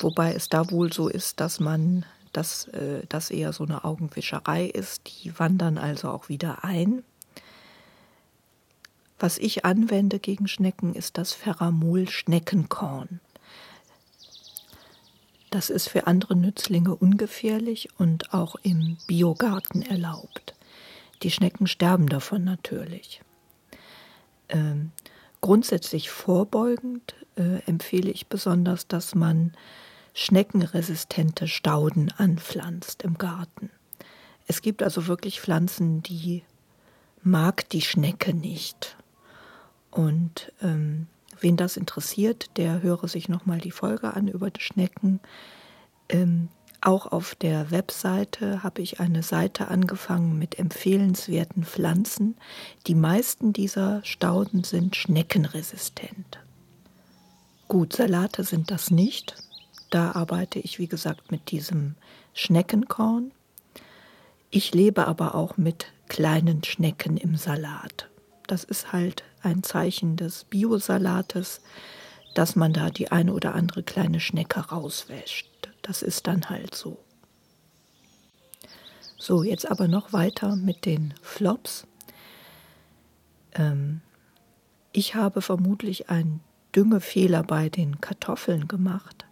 Wobei 0.00 0.34
es 0.34 0.48
da 0.48 0.70
wohl 0.70 0.92
so 0.92 1.08
ist, 1.08 1.40
dass 1.40 1.60
man, 1.60 2.04
dass 2.32 2.68
äh, 2.68 3.02
das 3.08 3.30
eher 3.30 3.52
so 3.52 3.64
eine 3.64 3.84
Augenwischerei 3.84 4.66
ist. 4.66 5.02
Die 5.24 5.38
wandern 5.38 5.78
also 5.78 6.10
auch 6.10 6.28
wieder 6.28 6.64
ein. 6.64 7.02
Was 9.18 9.38
ich 9.38 9.64
anwende 9.64 10.18
gegen 10.18 10.46
Schnecken 10.46 10.94
ist 10.94 11.16
das 11.16 11.32
Ferramol-Schneckenkorn. 11.32 13.20
Das 15.50 15.70
ist 15.70 15.88
für 15.88 16.06
andere 16.06 16.36
Nützlinge 16.36 16.94
ungefährlich 16.94 17.88
und 17.98 18.34
auch 18.34 18.56
im 18.56 18.98
Biogarten 19.06 19.80
erlaubt. 19.82 20.54
Die 21.22 21.30
Schnecken 21.30 21.66
sterben 21.66 22.08
davon 22.08 22.44
natürlich. 22.44 23.22
Ähm, 24.50 24.90
grundsätzlich 25.40 26.10
vorbeugend 26.10 27.14
äh, 27.36 27.62
empfehle 27.66 28.10
ich 28.10 28.26
besonders, 28.26 28.86
dass 28.86 29.14
man 29.14 29.54
schneckenresistente 30.18 31.46
Stauden 31.46 32.10
anpflanzt 32.10 33.02
im 33.02 33.18
Garten. 33.18 33.70
Es 34.46 34.62
gibt 34.62 34.82
also 34.82 35.08
wirklich 35.08 35.42
Pflanzen, 35.42 36.02
die 36.02 36.42
mag 37.22 37.68
die 37.68 37.82
Schnecke 37.82 38.32
nicht. 38.32 38.96
Und 39.90 40.52
ähm, 40.62 41.06
wen 41.38 41.58
das 41.58 41.76
interessiert, 41.76 42.56
der 42.56 42.80
höre 42.80 43.08
sich 43.08 43.28
nochmal 43.28 43.58
die 43.58 43.70
Folge 43.70 44.14
an 44.14 44.26
über 44.26 44.50
die 44.50 44.62
Schnecken. 44.62 45.20
Ähm, 46.08 46.48
auch 46.80 47.06
auf 47.12 47.34
der 47.34 47.70
Webseite 47.70 48.62
habe 48.62 48.80
ich 48.80 49.00
eine 49.00 49.22
Seite 49.22 49.68
angefangen 49.68 50.38
mit 50.38 50.58
empfehlenswerten 50.58 51.64
Pflanzen. 51.64 52.38
Die 52.86 52.94
meisten 52.94 53.52
dieser 53.52 54.02
Stauden 54.02 54.64
sind 54.64 54.96
schneckenresistent. 54.96 56.38
Gut, 57.68 57.92
Salate 57.92 58.44
sind 58.44 58.70
das 58.70 58.90
nicht. 58.90 59.45
Da 59.90 60.12
arbeite 60.12 60.58
ich, 60.58 60.78
wie 60.78 60.88
gesagt, 60.88 61.30
mit 61.30 61.50
diesem 61.50 61.94
Schneckenkorn. 62.34 63.32
Ich 64.50 64.74
lebe 64.74 65.06
aber 65.06 65.34
auch 65.34 65.56
mit 65.56 65.86
kleinen 66.08 66.64
Schnecken 66.64 67.16
im 67.16 67.36
Salat. 67.36 68.08
Das 68.46 68.64
ist 68.64 68.92
halt 68.92 69.24
ein 69.42 69.62
Zeichen 69.62 70.16
des 70.16 70.44
Biosalates, 70.44 71.60
dass 72.34 72.56
man 72.56 72.72
da 72.72 72.90
die 72.90 73.10
eine 73.10 73.32
oder 73.32 73.54
andere 73.54 73.82
kleine 73.82 74.20
Schnecke 74.20 74.60
rauswäscht. 74.60 75.48
Das 75.82 76.02
ist 76.02 76.26
dann 76.26 76.48
halt 76.48 76.74
so. 76.74 76.98
So, 79.18 79.42
jetzt 79.42 79.68
aber 79.70 79.88
noch 79.88 80.12
weiter 80.12 80.56
mit 80.56 80.84
den 80.84 81.14
Flops. 81.22 81.86
Ähm, 83.54 84.00
ich 84.92 85.14
habe 85.14 85.42
vermutlich 85.42 86.10
einen 86.10 86.40
Düngefehler 86.74 87.42
bei 87.42 87.68
den 87.68 88.00
Kartoffeln 88.00 88.68
gemacht, 88.68 89.25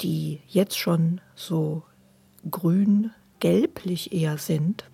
die 0.00 0.40
jetzt 0.48 0.78
schon 0.78 1.20
so 1.34 1.82
grün-gelblich 2.50 4.12
eher 4.12 4.38
sind. 4.38 4.84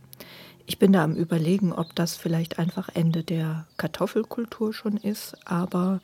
Ich 0.66 0.78
bin 0.78 0.92
da 0.92 1.02
am 1.02 1.16
Überlegen, 1.16 1.72
ob 1.72 1.94
das 1.96 2.16
vielleicht 2.16 2.58
einfach 2.58 2.88
Ende 2.94 3.24
der 3.24 3.66
Kartoffelkultur 3.76 4.72
schon 4.72 4.96
ist, 4.96 5.36
aber 5.44 6.00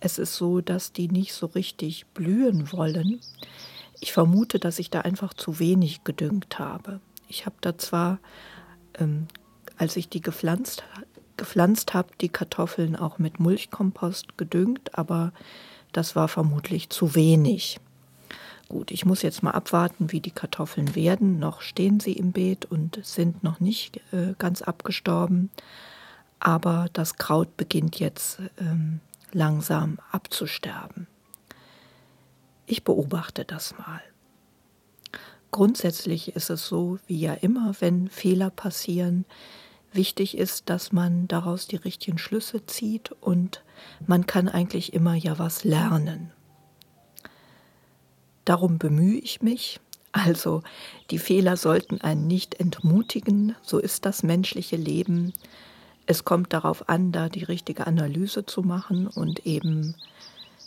es 0.00 0.18
ist 0.18 0.36
so, 0.36 0.60
dass 0.60 0.92
die 0.92 1.08
nicht 1.08 1.32
so 1.32 1.46
richtig 1.46 2.06
blühen 2.14 2.70
wollen. 2.72 3.20
Ich 4.00 4.12
vermute, 4.12 4.58
dass 4.58 4.78
ich 4.78 4.90
da 4.90 5.00
einfach 5.00 5.34
zu 5.34 5.58
wenig 5.58 6.04
gedüngt 6.04 6.58
habe. 6.58 7.00
Ich 7.26 7.46
habe 7.46 7.56
da 7.60 7.78
zwar, 7.78 8.18
ähm, 8.98 9.26
als 9.78 9.96
ich 9.96 10.08
die 10.08 10.20
gepflanzt, 10.20 10.84
gepflanzt 11.36 11.94
habe, 11.94 12.10
die 12.20 12.28
Kartoffeln 12.28 12.96
auch 12.96 13.18
mit 13.18 13.40
Mulchkompost 13.40 14.38
gedüngt, 14.38 14.96
aber 14.96 15.32
das 15.92 16.14
war 16.14 16.28
vermutlich 16.28 16.90
zu 16.90 17.14
wenig. 17.14 17.80
Gut, 18.68 18.90
ich 18.90 19.04
muss 19.04 19.22
jetzt 19.22 19.42
mal 19.42 19.50
abwarten, 19.50 20.10
wie 20.10 20.20
die 20.20 20.30
Kartoffeln 20.30 20.94
werden. 20.94 21.38
Noch 21.38 21.60
stehen 21.60 22.00
sie 22.00 22.14
im 22.14 22.32
Beet 22.32 22.64
und 22.64 22.98
sind 23.04 23.44
noch 23.44 23.60
nicht 23.60 23.98
äh, 24.12 24.34
ganz 24.38 24.62
abgestorben. 24.62 25.50
Aber 26.40 26.88
das 26.92 27.16
Kraut 27.16 27.56
beginnt 27.56 27.98
jetzt 28.00 28.40
ähm, 28.58 29.00
langsam 29.32 29.98
abzusterben. 30.10 31.06
Ich 32.66 32.84
beobachte 32.84 33.44
das 33.44 33.76
mal. 33.76 34.00
Grundsätzlich 35.50 36.34
ist 36.34 36.50
es 36.50 36.66
so, 36.66 36.98
wie 37.06 37.20
ja 37.20 37.34
immer, 37.34 37.74
wenn 37.80 38.08
Fehler 38.08 38.50
passieren, 38.50 39.24
wichtig 39.92 40.36
ist, 40.36 40.68
dass 40.68 40.90
man 40.90 41.28
daraus 41.28 41.68
die 41.68 41.76
richtigen 41.76 42.18
Schlüsse 42.18 42.66
zieht 42.66 43.12
und 43.12 43.62
man 44.06 44.26
kann 44.26 44.48
eigentlich 44.48 44.92
immer 44.94 45.14
ja 45.14 45.38
was 45.38 45.62
lernen. 45.62 46.32
Darum 48.44 48.78
bemühe 48.78 49.18
ich 49.18 49.42
mich, 49.42 49.80
Also 50.14 50.62
die 51.10 51.18
Fehler 51.18 51.56
sollten 51.56 52.00
einen 52.00 52.28
nicht 52.28 52.60
entmutigen, 52.60 53.56
so 53.62 53.78
ist 53.78 54.06
das 54.06 54.22
menschliche 54.22 54.76
Leben. 54.76 55.32
Es 56.06 56.24
kommt 56.24 56.52
darauf 56.52 56.88
an, 56.88 57.10
da 57.10 57.28
die 57.28 57.42
richtige 57.42 57.88
Analyse 57.88 58.46
zu 58.46 58.62
machen 58.62 59.08
und 59.08 59.44
eben 59.44 59.96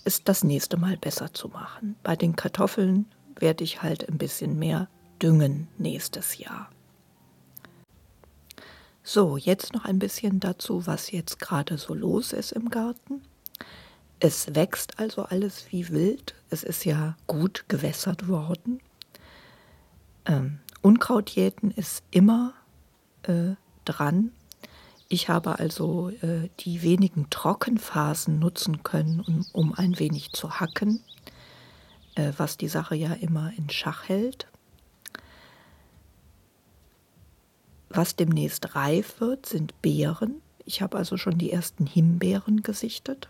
es 0.04 0.26
das 0.26 0.44
nächste 0.44 0.76
Mal 0.76 0.98
besser 0.98 1.34
zu 1.34 1.48
machen. 1.48 1.96
Bei 2.04 2.18
den 2.18 2.36
Kartoffeln 2.36 3.06
werde 3.40 3.64
ich 3.64 3.82
halt 3.82 4.10
ein 4.10 4.18
bisschen 4.18 4.60
mehr 4.60 4.90
düngen 5.22 5.70
nächstes 5.78 6.38
Jahr. 6.38 6.70
So, 9.02 9.38
jetzt 9.38 9.74
noch 9.74 9.86
ein 9.86 10.00
bisschen 10.00 10.42
dazu, 10.42 10.86
was 10.88 11.12
jetzt 11.12 11.40
gerade 11.40 11.78
so 11.78 11.94
los 11.94 12.34
ist 12.34 12.52
im 12.52 12.70
Garten. 12.70 13.22
Es 14.20 14.56
wächst 14.56 15.00
also 15.00 15.24
alles 15.24 15.72
wie 15.72 15.90
wild. 15.90 16.34
Es 16.50 16.64
ist 16.64 16.86
ja 16.86 17.16
gut 17.28 17.66
gewässert 17.68 18.28
worden. 18.28 18.80
Ähm, 20.26 20.60
Unkrautjäten 20.82 21.72
ist 21.72 22.04
immer 22.12 22.54
äh, 23.24 23.56
dran. 23.86 24.32
Ich 25.10 25.30
habe 25.30 25.60
also 25.60 26.10
äh, 26.10 26.50
die 26.60 26.82
wenigen 26.82 27.30
Trockenphasen 27.30 28.40
nutzen 28.40 28.84
können, 28.84 29.22
um, 29.22 29.46
um 29.54 29.74
ein 29.74 30.00
wenig 30.00 30.32
zu 30.34 30.60
hacken, 30.60 31.02
äh, 32.16 32.34
was 32.38 32.58
die 32.58 32.68
Sache 32.68 32.96
ja 32.96 33.14
immer 33.14 33.54
in 33.58 33.70
Schach 33.70 34.10
hält. 34.10 34.48
Was 37.90 38.16
demnächst 38.16 38.76
reif 38.76 39.22
wird, 39.22 39.46
sind 39.46 39.82
Beeren. 39.82 40.42
Ich 40.66 40.82
habe 40.82 40.98
also 40.98 41.16
schon 41.16 41.38
die 41.38 41.52
ersten 41.52 41.86
Himbeeren 41.86 42.62
gesichtet. 42.62 43.30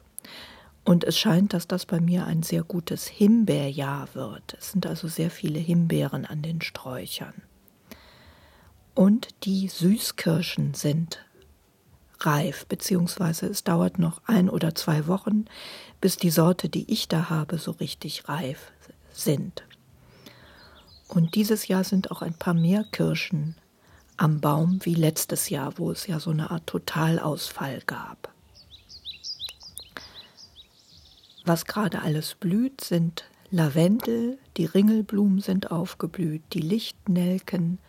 Und 0.87 1.03
es 1.03 1.19
scheint, 1.19 1.53
dass 1.53 1.67
das 1.67 1.85
bei 1.85 1.99
mir 1.99 2.25
ein 2.27 2.43
sehr 2.43 2.63
gutes 2.63 3.07
Himbeerjahr 3.07 4.07
wird. 4.13 4.55
Es 4.57 4.71
sind 4.71 4.85
also 4.85 5.09
sehr 5.09 5.29
viele 5.29 5.59
Himbeeren 5.59 6.25
an 6.25 6.41
den 6.41 6.61
Sträuchern. 6.61 7.33
Und 8.95 9.27
die 9.43 9.67
Süßkirschen 9.67 10.75
sind 10.75 11.25
reif, 12.21 12.65
beziehungsweise 12.67 13.47
es 13.47 13.65
dauert 13.65 13.99
noch 13.99 14.21
ein 14.27 14.49
oder 14.49 14.75
zwei 14.75 15.07
Wochen, 15.07 15.43
bis 15.99 16.15
die 16.15 16.29
Sorte, 16.29 16.69
die 16.69 16.89
ich 16.89 17.09
da 17.09 17.29
habe, 17.29 17.57
so 17.57 17.71
richtig 17.71 18.29
reif 18.29 18.71
sind. 19.11 19.65
Und 21.09 21.35
dieses 21.35 21.67
Jahr 21.67 21.83
sind 21.83 22.11
auch 22.11 22.21
ein 22.21 22.35
paar 22.35 22.53
mehr 22.53 22.85
Kirschen 22.93 23.57
am 24.15 24.39
Baum 24.39 24.79
wie 24.83 24.95
letztes 24.95 25.49
Jahr, 25.49 25.77
wo 25.77 25.91
es 25.91 26.07
ja 26.07 26.21
so 26.21 26.29
eine 26.29 26.49
Art 26.49 26.65
Totalausfall 26.65 27.81
gab. 27.85 28.36
Was 31.47 31.63
gerade 31.63 32.01
alles 32.01 32.35
blüht, 32.35 32.81
sind 32.81 33.23
Lavendel, 33.51 34.37
die 34.57 34.65
Ringelblumen 34.65 35.39
sind 35.39 35.71
aufgeblüht, 35.71 36.41
die 36.51 36.59
Lichtnelken, 36.59 37.79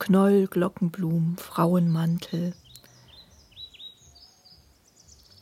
Knoll, 0.00 0.48
Glockenblumen, 0.48 1.36
Frauenmantel, 1.36 2.52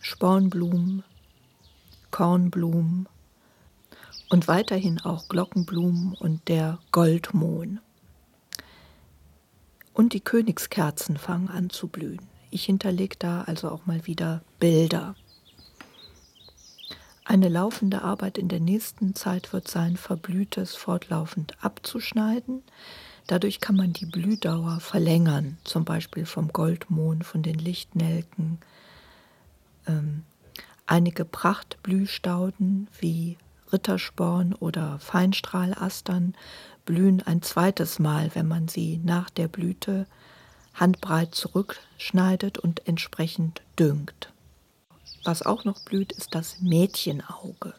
Spornblumen, 0.02 1.04
Kornblumen 2.10 3.08
und 4.28 4.46
weiterhin 4.46 5.00
auch 5.00 5.28
Glockenblumen 5.28 6.12
und 6.20 6.46
der 6.48 6.80
Goldmohn. 6.92 7.80
Und 9.94 10.12
die 10.12 10.20
Königskerzen 10.20 11.16
fangen 11.16 11.48
an 11.48 11.70
zu 11.70 11.88
blühen. 11.88 12.28
Ich 12.50 12.66
hinterlege 12.66 13.16
da 13.18 13.40
also 13.44 13.70
auch 13.70 13.86
mal 13.86 14.06
wieder 14.06 14.42
Bilder. 14.58 15.14
Eine 17.26 17.48
laufende 17.48 18.02
Arbeit 18.02 18.36
in 18.36 18.48
der 18.48 18.60
nächsten 18.60 19.14
Zeit 19.14 19.54
wird 19.54 19.66
sein, 19.66 19.96
Verblühtes 19.96 20.76
fortlaufend 20.76 21.54
abzuschneiden. 21.64 22.62
Dadurch 23.26 23.60
kann 23.60 23.76
man 23.76 23.94
die 23.94 24.04
Blühdauer 24.04 24.80
verlängern, 24.80 25.56
zum 25.64 25.86
Beispiel 25.86 26.26
vom 26.26 26.52
Goldmohn, 26.52 27.22
von 27.22 27.42
den 27.42 27.58
Lichtnelken. 27.58 28.58
Ähm, 29.86 30.24
einige 30.86 31.24
Prachtblühstauden 31.24 32.88
wie 33.00 33.38
Rittersporn 33.72 34.52
oder 34.52 34.98
Feinstrahlastern 34.98 36.34
blühen 36.84 37.22
ein 37.22 37.40
zweites 37.40 37.98
Mal, 37.98 38.30
wenn 38.34 38.46
man 38.46 38.68
sie 38.68 39.00
nach 39.02 39.30
der 39.30 39.48
Blüte 39.48 40.06
handbreit 40.74 41.34
zurückschneidet 41.34 42.58
und 42.58 42.86
entsprechend 42.86 43.62
düngt. 43.78 44.33
Was 45.24 45.42
auch 45.42 45.64
noch 45.64 45.80
blüht, 45.80 46.12
ist 46.12 46.34
das 46.34 46.60
Mädchenauge. 46.60 47.74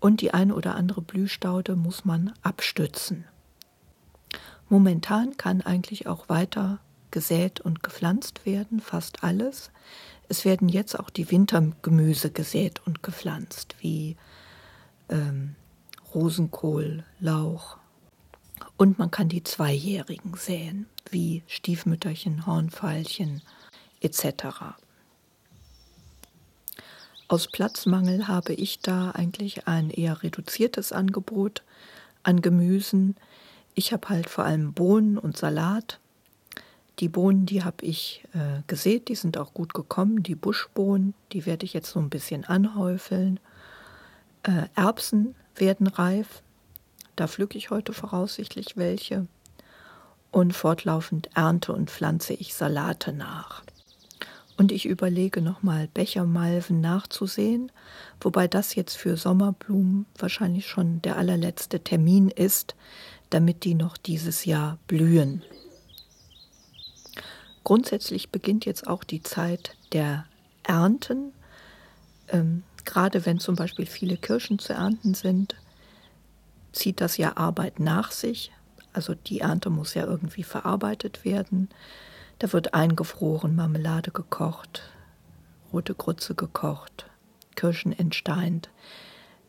Und 0.00 0.20
die 0.22 0.32
eine 0.32 0.54
oder 0.54 0.74
andere 0.76 1.02
Blühstaude 1.02 1.76
muss 1.76 2.04
man 2.04 2.32
abstützen. 2.42 3.24
Momentan 4.68 5.36
kann 5.36 5.60
eigentlich 5.60 6.06
auch 6.06 6.28
weiter 6.28 6.78
gesät 7.10 7.60
und 7.60 7.82
gepflanzt 7.82 8.46
werden, 8.46 8.80
fast 8.80 9.24
alles. 9.24 9.70
Es 10.28 10.44
werden 10.44 10.68
jetzt 10.68 10.98
auch 10.98 11.10
die 11.10 11.30
Wintergemüse 11.30 12.30
gesät 12.30 12.80
und 12.86 13.02
gepflanzt, 13.02 13.76
wie 13.80 14.16
ähm, 15.08 15.56
Rosenkohl, 16.14 17.04
Lauch. 17.18 17.78
Und 18.76 18.98
man 18.98 19.10
kann 19.10 19.28
die 19.28 19.42
Zweijährigen 19.42 20.34
säen, 20.34 20.86
wie 21.10 21.42
Stiefmütterchen, 21.46 22.46
Hornfeilchen 22.46 23.42
etc. 24.00 24.76
Aus 27.30 27.46
Platzmangel 27.46 28.26
habe 28.26 28.54
ich 28.54 28.80
da 28.80 29.10
eigentlich 29.10 29.66
ein 29.68 29.90
eher 29.90 30.22
reduziertes 30.22 30.92
Angebot 30.92 31.62
an 32.22 32.40
Gemüsen. 32.40 33.16
Ich 33.74 33.92
habe 33.92 34.08
halt 34.08 34.30
vor 34.30 34.44
allem 34.44 34.72
Bohnen 34.72 35.18
und 35.18 35.36
Salat. 35.36 36.00
Die 37.00 37.08
Bohnen, 37.08 37.44
die 37.44 37.62
habe 37.62 37.84
ich 37.84 38.24
äh, 38.32 38.62
gesät, 38.66 39.08
die 39.08 39.14
sind 39.14 39.36
auch 39.36 39.52
gut 39.52 39.74
gekommen. 39.74 40.22
Die 40.22 40.34
Buschbohnen, 40.34 41.12
die 41.32 41.44
werde 41.44 41.66
ich 41.66 41.74
jetzt 41.74 41.90
so 41.90 42.00
ein 42.00 42.08
bisschen 42.08 42.44
anhäufeln. 42.44 43.38
Äh, 44.42 44.68
Erbsen 44.74 45.34
werden 45.54 45.86
reif. 45.86 46.42
Da 47.14 47.28
pflücke 47.28 47.58
ich 47.58 47.70
heute 47.70 47.92
voraussichtlich 47.92 48.76
welche. 48.76 49.26
Und 50.30 50.54
fortlaufend 50.56 51.28
ernte 51.34 51.72
und 51.72 51.90
pflanze 51.90 52.32
ich 52.32 52.54
Salate 52.54 53.12
nach. 53.12 53.62
Und 54.58 54.72
ich 54.72 54.86
überlege 54.86 55.40
nochmal 55.40 55.88
Bechermalven 55.94 56.80
nachzusehen, 56.80 57.70
wobei 58.20 58.48
das 58.48 58.74
jetzt 58.74 58.96
für 58.96 59.16
Sommerblumen 59.16 60.04
wahrscheinlich 60.18 60.66
schon 60.66 61.00
der 61.02 61.16
allerletzte 61.16 61.78
Termin 61.78 62.28
ist, 62.28 62.74
damit 63.30 63.62
die 63.62 63.74
noch 63.74 63.96
dieses 63.96 64.44
Jahr 64.44 64.78
blühen. 64.88 65.44
Grundsätzlich 67.62 68.30
beginnt 68.30 68.64
jetzt 68.64 68.88
auch 68.88 69.04
die 69.04 69.22
Zeit 69.22 69.76
der 69.92 70.26
Ernten. 70.64 71.32
Ähm, 72.26 72.64
Gerade 72.84 73.26
wenn 73.26 73.38
zum 73.38 73.54
Beispiel 73.54 73.86
viele 73.86 74.16
Kirschen 74.16 74.58
zu 74.58 74.72
ernten 74.72 75.14
sind, 75.14 75.54
zieht 76.72 77.00
das 77.00 77.16
ja 77.16 77.36
Arbeit 77.36 77.78
nach 77.78 78.10
sich. 78.10 78.50
Also 78.92 79.14
die 79.14 79.40
Ernte 79.40 79.70
muss 79.70 79.94
ja 79.94 80.04
irgendwie 80.04 80.42
verarbeitet 80.42 81.24
werden. 81.24 81.68
Da 82.38 82.52
wird 82.52 82.74
eingefroren, 82.74 83.56
Marmelade 83.56 84.12
gekocht, 84.12 84.82
rote 85.72 85.94
Grütze 85.94 86.34
gekocht, 86.34 87.06
Kirschen 87.56 87.92
entsteint. 87.92 88.70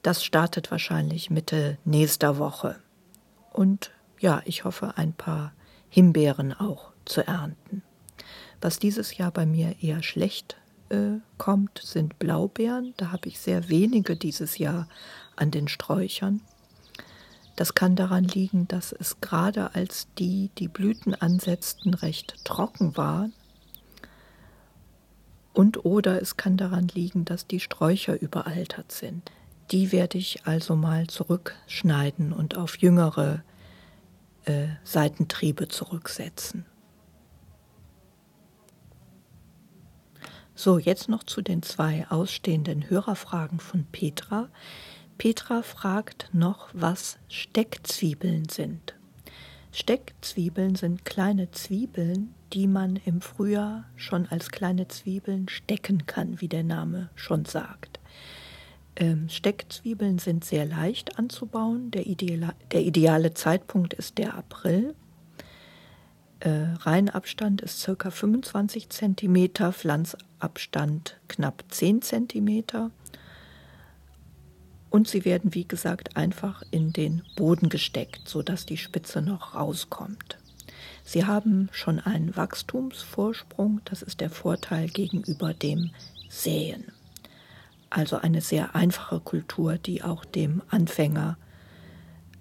Das 0.02 0.24
startet 0.24 0.72
wahrscheinlich 0.72 1.30
Mitte 1.30 1.78
nächster 1.86 2.38
Woche. 2.40 2.78
Und 3.52 3.92
ja, 4.20 4.42
ich 4.46 4.64
hoffe, 4.64 4.98
ein 4.98 5.14
paar 5.14 5.54
Himbeeren 5.90 6.54
auch 6.54 6.92
zu 7.06 7.26
ernten. 7.26 7.84
Was 8.62 8.80
dieses 8.80 9.18
Jahr 9.18 9.32
bei 9.32 9.46
mir 9.46 9.76
eher 9.82 10.04
schlecht 10.04 10.58
äh, 10.90 11.20
kommt, 11.38 11.80
sind 11.84 12.20
Blaubeeren. 12.20 12.94
Da 12.98 13.12
habe 13.12 13.30
ich 13.30 13.40
sehr 13.40 13.70
wenige 13.70 14.16
dieses 14.16 14.58
Jahr 14.58 14.88
an 15.36 15.52
den 15.52 15.68
Sträuchern. 15.68 16.42
Das 17.60 17.76
kann 17.76 17.98
daran 17.98 18.24
liegen, 18.24 18.70
dass 18.70 18.94
es 18.94 19.20
gerade 19.20 19.76
als 19.76 20.08
die 20.18 20.50
die 20.58 20.70
Blüten 20.70 21.14
ansetzten 21.14 21.94
recht 21.94 22.46
trocken 22.46 22.96
war. 22.96 23.32
Und 25.52 25.84
oder 25.84 26.22
es 26.22 26.38
kann 26.38 26.56
daran 26.56 26.88
liegen, 26.88 27.26
dass 27.26 27.48
die 27.48 27.60
Sträucher 27.60 28.22
überaltert 28.22 28.94
sind. 28.94 29.30
Die 29.72 29.92
werde 29.92 30.18
ich 30.18 30.48
also 30.48 30.78
mal 30.78 31.08
zurückschneiden 31.08 32.32
und 32.32 32.56
auf 32.56 32.78
jüngere 32.78 33.44
äh, 34.46 34.68
Seitentriebe 34.86 35.68
zurücksetzen. 35.68 36.66
So, 40.56 40.80
jetzt 40.80 41.10
noch 41.10 41.26
zu 41.26 41.42
den 41.42 41.62
zwei 41.62 42.08
ausstehenden 42.10 42.90
Hörerfragen 42.90 43.60
von 43.60 43.84
Petra. 43.84 44.48
Petra 45.20 45.64
fragt 45.64 46.30
noch, 46.32 46.70
was 46.72 47.18
Steckzwiebeln 47.28 48.48
sind. 48.48 48.96
Steckzwiebeln 49.74 50.76
sind 50.76 51.04
kleine 51.04 51.52
Zwiebeln, 51.52 52.34
die 52.54 52.68
man 52.68 52.96
im 52.96 53.20
Frühjahr 53.20 53.84
schon 53.98 54.28
als 54.28 54.50
kleine 54.50 54.88
Zwiebeln 54.88 55.50
stecken 55.50 56.06
kann, 56.06 56.40
wie 56.40 56.48
der 56.48 56.64
Name 56.64 57.10
schon 57.16 57.44
sagt. 57.44 58.00
Ähm, 58.96 59.28
Steckzwiebeln 59.28 60.20
sind 60.20 60.46
sehr 60.46 60.66
leicht 60.66 61.20
anzubauen. 61.20 61.92
Der, 61.92 62.08
ideale, 62.08 62.56
der 62.72 62.84
ideale 62.84 63.34
Zeitpunkt 63.34 63.94
ist 63.96 64.18
der 64.20 64.36
April. 64.36 64.96
Äh, 66.40 66.76
Reihenabstand 66.80 67.62
ist 67.62 67.86
ca. 67.86 68.10
25 68.10 68.88
cm, 68.90 69.50
Pflanzabstand 69.74 71.20
knapp 71.28 71.66
10 71.68 72.04
cm. 72.04 72.64
Und 74.90 75.08
sie 75.08 75.26
werden, 75.26 75.54
wie 75.54 75.68
gesagt, 75.68 76.18
einfach 76.18 76.64
in 76.72 76.94
den 76.94 77.22
Boden 77.36 77.70
gesteckt, 77.70 78.28
sodass 78.28 78.66
die 78.66 78.78
Spitze 78.78 79.22
noch 79.22 79.56
rauskommt. 79.56 80.38
Sie 81.04 81.26
haben 81.26 81.70
schon 81.72 82.00
einen 82.00 82.36
Wachstumsvorsprung, 82.36 83.82
das 83.86 84.02
ist 84.02 84.22
der 84.22 84.30
Vorteil 84.30 84.88
gegenüber 84.88 85.54
dem 85.54 85.92
Säen. 86.30 86.92
Also 87.90 88.18
eine 88.18 88.42
sehr 88.42 88.76
einfache 88.76 89.20
Kultur, 89.20 89.78
die 89.78 90.04
auch 90.04 90.26
dem 90.26 90.62
Anfänger 90.70 91.38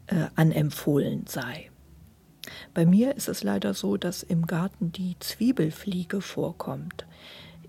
äh, 0.06 0.26
anempfohlen 0.34 1.26
sei. 1.26 1.70
Bei 2.74 2.86
mir 2.86 3.14
ist 3.16 3.28
es 3.28 3.42
leider 3.42 3.74
so, 3.74 3.96
dass 3.96 4.22
im 4.22 4.46
Garten 4.46 4.92
die 4.92 5.16
Zwiebelfliege 5.18 6.20
vorkommt. 6.20 7.06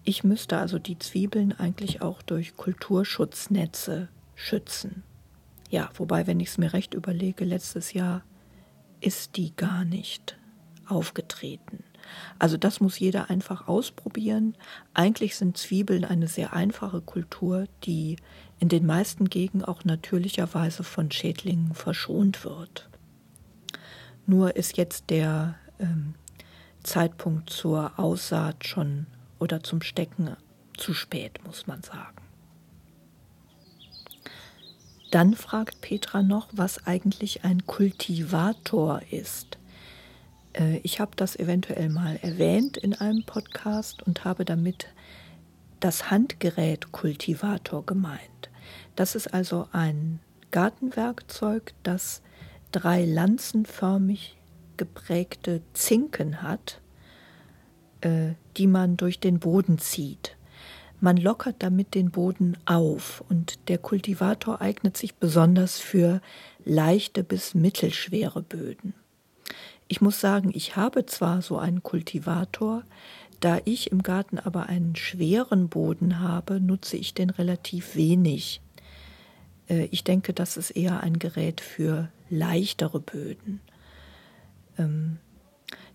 Ich 0.03 0.23
müsste 0.23 0.57
also 0.57 0.79
die 0.79 0.99
Zwiebeln 0.99 1.53
eigentlich 1.57 2.01
auch 2.01 2.21
durch 2.21 2.55
Kulturschutznetze 2.55 4.09
schützen. 4.39 5.03
Ja, 5.69 5.89
wobei, 5.95 6.25
wenn 6.25 6.39
ich 6.39 6.49
es 6.49 6.57
mir 6.57 6.73
recht 6.73 6.93
überlege, 6.93 7.45
letztes 7.45 7.93
Jahr 7.93 8.23
ist 9.01 9.35
die 9.35 9.55
gar 9.55 9.85
nicht 9.85 10.37
aufgetreten. 10.87 11.83
Also 12.39 12.57
das 12.57 12.79
muss 12.79 12.97
jeder 12.97 13.29
einfach 13.29 13.67
ausprobieren. 13.67 14.55
Eigentlich 14.95 15.35
sind 15.35 15.57
Zwiebeln 15.57 16.05
eine 16.05 16.27
sehr 16.27 16.53
einfache 16.53 17.01
Kultur, 17.01 17.65
die 17.83 18.15
in 18.59 18.69
den 18.69 18.85
meisten 18.85 19.29
Gegenden 19.29 19.67
auch 19.67 19.83
natürlicherweise 19.83 20.83
von 20.83 21.11
Schädlingen 21.11 21.75
verschont 21.75 22.43
wird. 22.43 22.89
Nur 24.25 24.55
ist 24.55 24.77
jetzt 24.77 25.11
der 25.11 25.55
ähm, 25.79 26.15
Zeitpunkt 26.81 27.51
zur 27.51 27.99
Aussaat 27.99 28.65
schon 28.65 29.05
oder 29.37 29.61
zum 29.61 29.81
Stecken 29.81 30.35
zu 30.77 30.93
spät, 30.93 31.45
muss 31.45 31.67
man 31.67 31.83
sagen. 31.83 32.18
Dann 35.11 35.33
fragt 35.33 35.81
Petra 35.81 36.21
noch, 36.21 36.49
was 36.51 36.85
eigentlich 36.85 37.43
ein 37.43 37.65
Kultivator 37.65 39.01
ist. 39.09 39.57
Äh, 40.53 40.77
ich 40.83 40.99
habe 40.99 41.11
das 41.15 41.35
eventuell 41.35 41.89
mal 41.89 42.17
erwähnt 42.21 42.77
in 42.77 42.93
einem 42.93 43.23
Podcast 43.23 44.03
und 44.03 44.23
habe 44.23 44.45
damit 44.45 44.87
das 45.79 46.11
Handgerät 46.11 46.91
Kultivator 46.91 47.85
gemeint. 47.85 48.49
Das 48.95 49.15
ist 49.15 49.33
also 49.33 49.67
ein 49.71 50.19
Gartenwerkzeug, 50.51 51.73
das 51.83 52.21
drei 52.71 53.05
lanzenförmig 53.05 54.37
geprägte 54.77 55.61
Zinken 55.73 56.41
hat, 56.41 56.81
äh, 58.01 58.33
die 58.57 58.67
man 58.67 58.97
durch 58.97 59.19
den 59.19 59.39
Boden 59.39 59.79
zieht. 59.79 60.35
Man 61.01 61.17
lockert 61.17 61.57
damit 61.59 61.95
den 61.95 62.11
Boden 62.11 62.57
auf 62.65 63.23
und 63.29 63.69
der 63.69 63.77
Kultivator 63.77 64.61
eignet 64.61 64.97
sich 64.97 65.15
besonders 65.15 65.79
für 65.79 66.21
leichte 66.65 67.23
bis 67.23 67.53
mittelschwere 67.53 68.41
Böden. 68.41 68.93
Ich 69.87 70.01
muss 70.01 70.19
sagen, 70.19 70.51
ich 70.53 70.75
habe 70.75 71.05
zwar 71.05 71.41
so 71.41 71.57
einen 71.57 71.83
Kultivator, 71.83 72.83
da 73.39 73.59
ich 73.63 73.91
im 73.91 74.03
Garten 74.03 74.37
aber 74.37 74.67
einen 74.67 74.95
schweren 74.95 75.69
Boden 75.69 76.19
habe, 76.19 76.59
nutze 76.59 76.97
ich 76.97 77.13
den 77.13 77.29
relativ 77.29 77.95
wenig. 77.95 78.61
Äh, 79.69 79.85
ich 79.85 80.03
denke, 80.03 80.33
das 80.33 80.57
ist 80.57 80.71
eher 80.71 81.01
ein 81.01 81.17
Gerät 81.17 81.61
für 81.61 82.09
leichtere 82.29 82.99
Böden. 82.99 83.61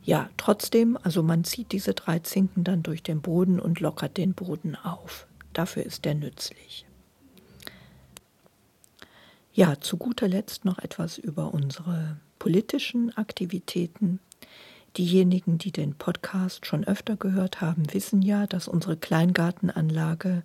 Ja, 0.05 0.29
trotzdem, 0.37 0.99
also 1.03 1.23
man 1.23 1.45
zieht 1.45 1.73
diese 1.73 1.95
drei 1.95 2.19
Zinken 2.19 2.63
dann 2.63 2.83
durch 2.83 3.03
den 3.03 3.23
Boden 3.23 3.59
und 3.59 3.81
lockert 3.81 4.19
den 4.19 4.35
Boden 4.35 4.77
auf. 4.77 5.27
Dafür 5.55 5.85
ist 5.85 6.05
er 6.05 6.15
nützlich. 6.15 6.85
Ja, 9.55 9.81
zu 9.81 9.97
guter 9.97 10.29
Letzt 10.29 10.65
noch 10.65 10.79
etwas 10.79 11.17
über 11.17 11.55
unsere 11.55 12.19
politischen 12.39 13.17
Aktivitäten. 13.17 14.21
Diejenigen, 14.99 15.59
die 15.59 15.73
den 15.73 15.95
Podcast 15.95 16.67
schon 16.67 16.85
öfter 16.85 17.17
gehört 17.17 17.61
haben, 17.61 17.93
wissen 17.95 18.21
ja, 18.21 18.47
dass 18.47 18.69
unsere 18.69 18.97
Kleingartenanlage 18.97 20.43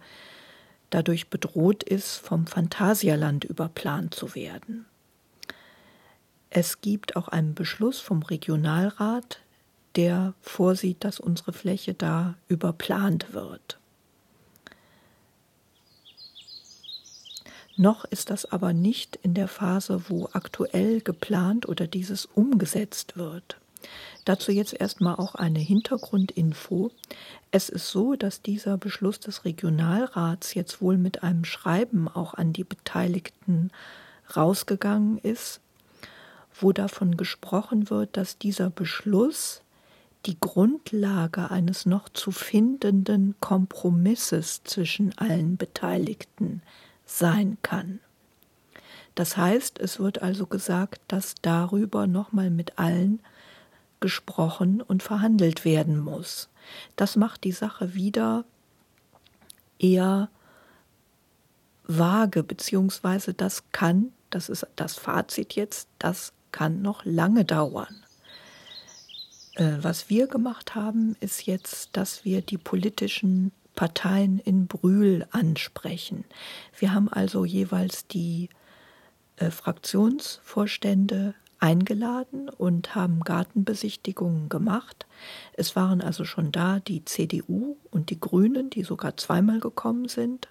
dadurch 0.89 1.29
bedroht 1.29 1.83
ist, 1.83 2.17
vom 2.17 2.47
Phantasialand 2.47 3.43
überplant 3.43 4.13
zu 4.13 4.35
werden. 4.35 4.85
Es 6.49 6.81
gibt 6.81 7.15
auch 7.15 7.27
einen 7.27 7.53
Beschluss 7.53 7.99
vom 7.99 8.23
Regionalrat, 8.23 9.41
der 9.99 10.33
vorsieht, 10.39 11.03
dass 11.03 11.19
unsere 11.19 11.51
Fläche 11.51 11.93
da 11.93 12.35
überplant 12.47 13.33
wird. 13.33 13.77
Noch 17.75 18.05
ist 18.05 18.29
das 18.29 18.45
aber 18.45 18.71
nicht 18.71 19.19
in 19.23 19.33
der 19.33 19.49
Phase, 19.49 20.03
wo 20.07 20.29
aktuell 20.31 21.01
geplant 21.01 21.67
oder 21.67 21.85
dieses 21.85 22.25
umgesetzt 22.25 23.17
wird. 23.17 23.57
Dazu 24.23 24.53
jetzt 24.53 24.73
erstmal 24.73 25.15
auch 25.15 25.35
eine 25.35 25.59
Hintergrundinfo. 25.59 26.91
Es 27.51 27.67
ist 27.67 27.89
so, 27.89 28.15
dass 28.15 28.41
dieser 28.41 28.77
Beschluss 28.77 29.19
des 29.19 29.43
Regionalrats 29.43 30.53
jetzt 30.53 30.81
wohl 30.81 30.97
mit 30.97 31.23
einem 31.23 31.43
Schreiben 31.43 32.07
auch 32.07 32.35
an 32.35 32.53
die 32.53 32.63
Beteiligten 32.63 33.71
rausgegangen 34.33 35.17
ist, 35.17 35.59
wo 36.57 36.71
davon 36.71 37.17
gesprochen 37.17 37.89
wird, 37.89 38.15
dass 38.15 38.37
dieser 38.37 38.69
Beschluss 38.69 39.61
die 40.25 40.39
Grundlage 40.39 41.49
eines 41.49 41.85
noch 41.85 42.09
zu 42.09 42.31
findenden 42.31 43.35
Kompromisses 43.39 44.63
zwischen 44.63 45.17
allen 45.17 45.57
Beteiligten 45.57 46.61
sein 47.05 47.57
kann. 47.61 47.99
Das 49.15 49.37
heißt, 49.37 49.79
es 49.79 49.99
wird 49.99 50.21
also 50.21 50.45
gesagt, 50.45 51.01
dass 51.07 51.35
darüber 51.41 52.07
nochmal 52.07 52.49
mit 52.49 52.77
allen 52.79 53.21
gesprochen 53.99 54.81
und 54.81 55.03
verhandelt 55.03 55.65
werden 55.65 55.99
muss. 55.99 56.49
Das 56.95 57.15
macht 57.15 57.43
die 57.43 57.51
Sache 57.51 57.93
wieder 57.93 58.45
eher 59.77 60.29
vage, 61.85 62.43
beziehungsweise 62.43 63.33
das 63.33 63.63
kann, 63.71 64.11
das 64.29 64.47
ist 64.47 64.67
das 64.75 64.95
Fazit 64.95 65.55
jetzt, 65.55 65.89
das 65.97 66.33
kann 66.51 66.81
noch 66.81 67.03
lange 67.03 67.45
dauern. 67.45 68.05
Äh, 69.59 69.83
was 69.83 70.09
wir 70.09 70.27
gemacht 70.27 70.73
haben, 70.73 71.17
ist 71.19 71.45
jetzt, 71.45 71.89
dass 71.97 72.23
wir 72.23 72.41
die 72.41 72.57
politischen 72.57 73.51
Parteien 73.75 74.39
in 74.39 74.67
Brühl 74.67 75.27
ansprechen. 75.31 76.23
Wir 76.77 76.93
haben 76.93 77.09
also 77.09 77.43
jeweils 77.43 78.07
die 78.07 78.49
äh, 79.35 79.51
Fraktionsvorstände 79.51 81.35
eingeladen 81.59 82.47
und 82.47 82.95
haben 82.95 83.19
Gartenbesichtigungen 83.19 84.47
gemacht. 84.47 85.05
Es 85.53 85.75
waren 85.75 86.01
also 86.01 86.23
schon 86.23 86.53
da 86.53 86.79
die 86.79 87.03
CDU 87.03 87.75
und 87.91 88.11
die 88.11 88.19
Grünen, 88.19 88.69
die 88.69 88.83
sogar 88.83 89.17
zweimal 89.17 89.59
gekommen 89.59 90.07
sind. 90.07 90.47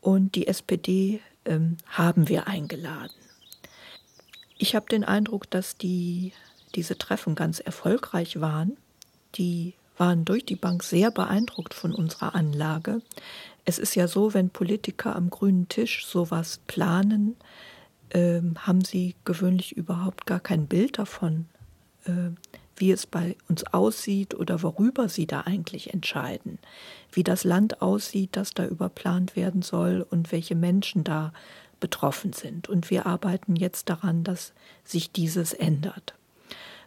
Und 0.00 0.36
die 0.36 0.46
SPD 0.46 1.20
ähm, 1.44 1.76
haben 1.86 2.30
wir 2.30 2.46
eingeladen. 2.46 3.12
Ich 4.56 4.74
habe 4.74 4.86
den 4.86 5.04
Eindruck, 5.04 5.50
dass 5.50 5.76
die 5.76 6.32
diese 6.74 6.98
Treffen 6.98 7.34
ganz 7.34 7.60
erfolgreich 7.60 8.40
waren. 8.40 8.76
Die 9.34 9.74
waren 9.96 10.24
durch 10.24 10.44
die 10.44 10.56
Bank 10.56 10.82
sehr 10.82 11.10
beeindruckt 11.10 11.74
von 11.74 11.94
unserer 11.94 12.34
Anlage. 12.34 13.02
Es 13.64 13.78
ist 13.78 13.94
ja 13.94 14.08
so, 14.08 14.34
wenn 14.34 14.50
Politiker 14.50 15.14
am 15.14 15.30
grünen 15.30 15.68
Tisch 15.68 16.06
sowas 16.06 16.60
planen, 16.66 17.36
äh, 18.08 18.40
haben 18.56 18.82
sie 18.82 19.14
gewöhnlich 19.24 19.76
überhaupt 19.76 20.26
gar 20.26 20.40
kein 20.40 20.66
Bild 20.66 20.98
davon, 20.98 21.46
äh, 22.06 22.30
wie 22.76 22.90
es 22.90 23.06
bei 23.06 23.36
uns 23.48 23.64
aussieht 23.64 24.34
oder 24.34 24.62
worüber 24.62 25.10
sie 25.10 25.26
da 25.26 25.42
eigentlich 25.42 25.92
entscheiden, 25.92 26.58
wie 27.12 27.22
das 27.22 27.44
Land 27.44 27.82
aussieht, 27.82 28.30
das 28.32 28.54
da 28.54 28.66
überplant 28.66 29.36
werden 29.36 29.60
soll 29.60 30.04
und 30.08 30.32
welche 30.32 30.54
Menschen 30.54 31.04
da 31.04 31.32
betroffen 31.78 32.32
sind. 32.32 32.68
Und 32.68 32.90
wir 32.90 33.04
arbeiten 33.04 33.54
jetzt 33.54 33.90
daran, 33.90 34.24
dass 34.24 34.54
sich 34.82 35.12
dieses 35.12 35.52
ändert. 35.52 36.14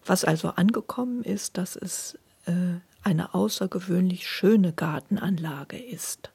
Was 0.06 0.26
also 0.26 0.50
angekommen 0.50 1.24
ist, 1.24 1.58
dass 1.58 1.76
es 1.76 2.18
äh, 2.46 2.80
eine 3.04 3.34
außergewöhnlich 3.34 4.28
schöne 4.28 4.74
Gartenanlage 4.74 5.78
ist. 5.78 6.32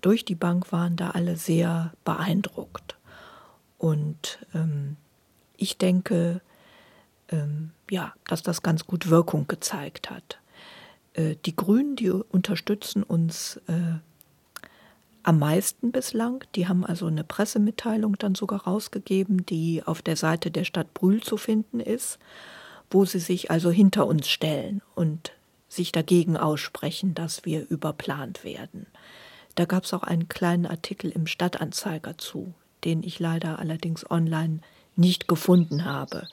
Durch 0.00 0.24
die 0.24 0.34
Bank 0.34 0.72
waren 0.72 0.96
da 0.96 1.10
alle 1.10 1.36
sehr 1.36 1.92
beeindruckt. 2.04 2.96
Und 3.78 4.38
ähm, 4.54 4.96
ich 5.56 5.78
denke, 5.78 6.40
ähm, 7.30 7.70
ja, 7.90 8.14
dass 8.26 8.42
das 8.42 8.62
ganz 8.62 8.86
gut 8.86 9.10
Wirkung 9.10 9.46
gezeigt 9.48 10.10
hat. 10.10 10.38
Äh, 11.14 11.36
die 11.44 11.56
Grünen, 11.56 11.96
die 11.96 12.10
unterstützen 12.10 13.02
uns 13.02 13.60
äh, 13.68 13.98
am 15.22 15.38
meisten 15.38 15.92
bislang. 15.92 16.44
Die 16.54 16.68
haben 16.68 16.84
also 16.84 17.06
eine 17.06 17.24
Pressemitteilung 17.24 18.16
dann 18.18 18.34
sogar 18.34 18.64
rausgegeben, 18.64 19.44
die 19.46 19.82
auf 19.84 20.02
der 20.02 20.16
Seite 20.16 20.50
der 20.50 20.64
Stadt 20.64 20.94
Brühl 20.94 21.22
zu 21.22 21.36
finden 21.36 21.80
ist, 21.80 22.18
wo 22.90 23.04
sie 23.04 23.18
sich 23.18 23.50
also 23.50 23.70
hinter 23.70 24.06
uns 24.06 24.28
stellen 24.28 24.82
und 24.94 25.32
sich 25.68 25.92
dagegen 25.92 26.36
aussprechen, 26.36 27.14
dass 27.14 27.44
wir 27.44 27.68
überplant 27.68 28.44
werden. 28.44 28.86
Da 29.54 29.64
gab 29.64 29.84
es 29.84 29.94
auch 29.94 30.02
einen 30.02 30.28
kleinen 30.28 30.66
Artikel 30.66 31.10
im 31.10 31.26
Stadtanzeiger 31.26 32.18
zu, 32.18 32.54
den 32.84 33.02
ich 33.02 33.18
leider 33.18 33.58
allerdings 33.58 34.08
online 34.10 34.60
nicht 34.94 35.28
gefunden 35.28 35.84
habe, 35.84 36.28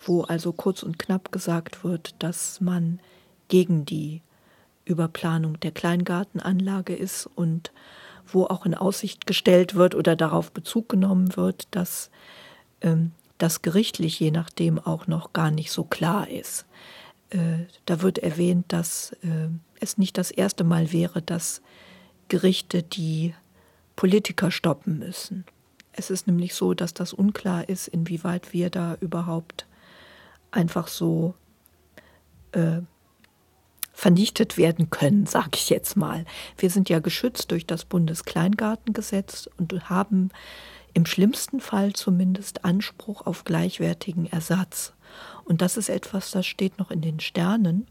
wo 0.00 0.22
also 0.22 0.52
kurz 0.52 0.82
und 0.82 0.98
knapp 0.98 1.32
gesagt 1.32 1.84
wird, 1.84 2.14
dass 2.18 2.60
man 2.60 3.00
gegen 3.48 3.84
die 3.84 4.22
Überplanung 4.84 5.58
der 5.60 5.72
Kleingartenanlage 5.72 6.94
ist 6.94 7.28
und 7.34 7.72
wo 8.26 8.44
auch 8.44 8.66
in 8.66 8.74
Aussicht 8.74 9.26
gestellt 9.26 9.74
wird 9.74 9.94
oder 9.94 10.16
darauf 10.16 10.52
Bezug 10.52 10.88
genommen 10.88 11.36
wird, 11.36 11.68
dass 11.70 12.10
ähm, 12.80 13.12
das 13.38 13.62
gerichtlich 13.62 14.20
je 14.20 14.30
nachdem 14.30 14.78
auch 14.78 15.06
noch 15.06 15.32
gar 15.32 15.50
nicht 15.50 15.70
so 15.70 15.84
klar 15.84 16.28
ist. 16.28 16.66
Äh, 17.30 17.66
da 17.84 18.02
wird 18.02 18.18
erwähnt, 18.18 18.66
dass 18.68 19.12
äh, 19.22 19.48
es 19.80 19.98
nicht 19.98 20.18
das 20.18 20.30
erste 20.30 20.64
Mal 20.64 20.92
wäre, 20.92 21.22
dass 21.22 21.62
Gerichte 22.28 22.82
die 22.82 23.34
Politiker 23.94 24.50
stoppen 24.50 24.98
müssen. 24.98 25.44
Es 25.92 26.10
ist 26.10 26.26
nämlich 26.26 26.54
so, 26.54 26.74
dass 26.74 26.92
das 26.92 27.12
unklar 27.12 27.68
ist, 27.68 27.88
inwieweit 27.88 28.52
wir 28.52 28.70
da 28.70 28.96
überhaupt 29.00 29.66
einfach 30.50 30.88
so 30.88 31.34
äh, 32.52 32.80
vernichtet 33.92 34.58
werden 34.58 34.90
können, 34.90 35.24
sage 35.26 35.50
ich 35.54 35.70
jetzt 35.70 35.96
mal. 35.96 36.26
Wir 36.58 36.68
sind 36.68 36.90
ja 36.90 36.98
geschützt 36.98 37.50
durch 37.50 37.66
das 37.66 37.86
Bundeskleingartengesetz 37.86 39.48
und 39.56 39.88
haben 39.88 40.30
im 40.96 41.04
schlimmsten 41.04 41.60
Fall 41.60 41.92
zumindest 41.92 42.64
Anspruch 42.64 43.26
auf 43.26 43.44
gleichwertigen 43.44 44.24
Ersatz. 44.24 44.94
Und 45.44 45.60
das 45.60 45.76
ist 45.76 45.90
etwas, 45.90 46.30
das 46.30 46.46
steht 46.46 46.78
noch 46.78 46.90
in 46.90 47.02
den 47.02 47.20
Sternen. 47.20 47.86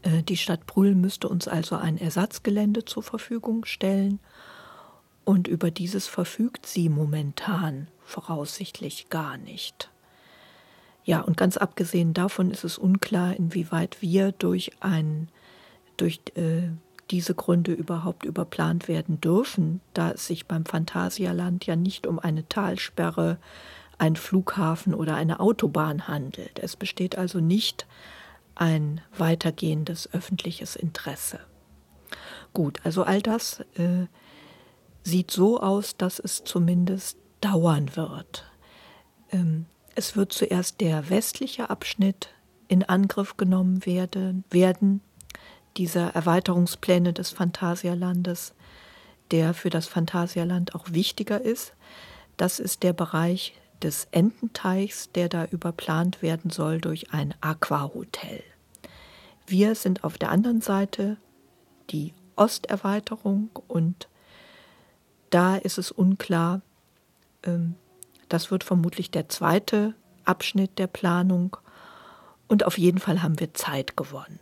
Äh, 0.00 0.22
die 0.22 0.38
Stadt 0.38 0.64
Brühl 0.66 0.94
müsste 0.94 1.28
uns 1.28 1.48
also 1.48 1.76
ein 1.76 1.98
Ersatzgelände 1.98 2.86
zur 2.86 3.02
Verfügung 3.02 3.66
stellen. 3.66 4.20
Und 5.26 5.48
über 5.48 5.70
dieses 5.70 6.06
verfügt 6.06 6.64
sie 6.64 6.88
momentan 6.88 7.88
voraussichtlich 8.04 9.10
gar 9.10 9.36
nicht. 9.36 9.90
Ja, 11.04 11.20
und 11.20 11.36
ganz 11.36 11.58
abgesehen 11.58 12.14
davon 12.14 12.50
ist 12.50 12.64
es 12.64 12.78
unklar, 12.78 13.36
inwieweit 13.36 14.00
wir 14.00 14.32
durch 14.32 14.70
ein, 14.80 15.28
durch 15.98 16.22
äh, 16.36 16.70
diese 17.10 17.34
Gründe 17.34 17.72
überhaupt 17.72 18.24
überplant 18.24 18.88
werden 18.88 19.20
dürfen, 19.20 19.80
da 19.94 20.10
es 20.10 20.26
sich 20.26 20.46
beim 20.46 20.64
Phantasialand 20.64 21.66
ja 21.66 21.76
nicht 21.76 22.06
um 22.06 22.18
eine 22.18 22.48
Talsperre, 22.48 23.38
ein 23.98 24.16
Flughafen 24.16 24.94
oder 24.94 25.16
eine 25.16 25.40
Autobahn 25.40 26.06
handelt. 26.06 26.58
Es 26.58 26.76
besteht 26.76 27.18
also 27.18 27.40
nicht 27.40 27.86
ein 28.54 29.00
weitergehendes 29.16 30.12
öffentliches 30.12 30.76
Interesse. 30.76 31.40
Gut, 32.52 32.80
also 32.84 33.04
all 33.04 33.22
das 33.22 33.60
äh, 33.76 34.06
sieht 35.02 35.30
so 35.30 35.60
aus, 35.60 35.96
dass 35.96 36.18
es 36.18 36.44
zumindest 36.44 37.18
dauern 37.40 37.96
wird. 37.96 38.50
Ähm, 39.30 39.66
es 39.94 40.16
wird 40.16 40.32
zuerst 40.32 40.80
der 40.80 41.10
westliche 41.10 41.70
Abschnitt 41.70 42.30
in 42.68 42.84
Angriff 42.84 43.36
genommen 43.36 43.84
werden, 43.86 44.44
werden 44.50 45.00
dieser 45.78 46.14
Erweiterungspläne 46.14 47.12
des 47.12 47.30
Phantasialandes, 47.30 48.54
der 49.30 49.54
für 49.54 49.70
das 49.70 49.86
Phantasialand 49.86 50.74
auch 50.74 50.86
wichtiger 50.90 51.40
ist. 51.40 51.72
Das 52.36 52.58
ist 52.58 52.82
der 52.82 52.92
Bereich 52.92 53.54
des 53.82 54.08
Ententeichs, 54.10 55.10
der 55.12 55.28
da 55.28 55.44
überplant 55.44 56.20
werden 56.20 56.50
soll 56.50 56.80
durch 56.80 57.12
ein 57.12 57.34
Aquahotel. 57.40 58.42
Wir 59.46 59.74
sind 59.74 60.04
auf 60.04 60.18
der 60.18 60.30
anderen 60.30 60.60
Seite 60.60 61.16
die 61.90 62.12
Osterweiterung 62.36 63.50
und 63.68 64.08
da 65.30 65.56
ist 65.56 65.78
es 65.78 65.90
unklar, 65.90 66.60
ähm, 67.44 67.76
das 68.28 68.50
wird 68.50 68.64
vermutlich 68.64 69.10
der 69.10 69.28
zweite 69.28 69.94
Abschnitt 70.24 70.78
der 70.78 70.86
Planung. 70.86 71.56
Und 72.46 72.64
auf 72.64 72.78
jeden 72.78 72.98
Fall 72.98 73.22
haben 73.22 73.40
wir 73.40 73.54
Zeit 73.54 73.96
gewonnen. 73.96 74.38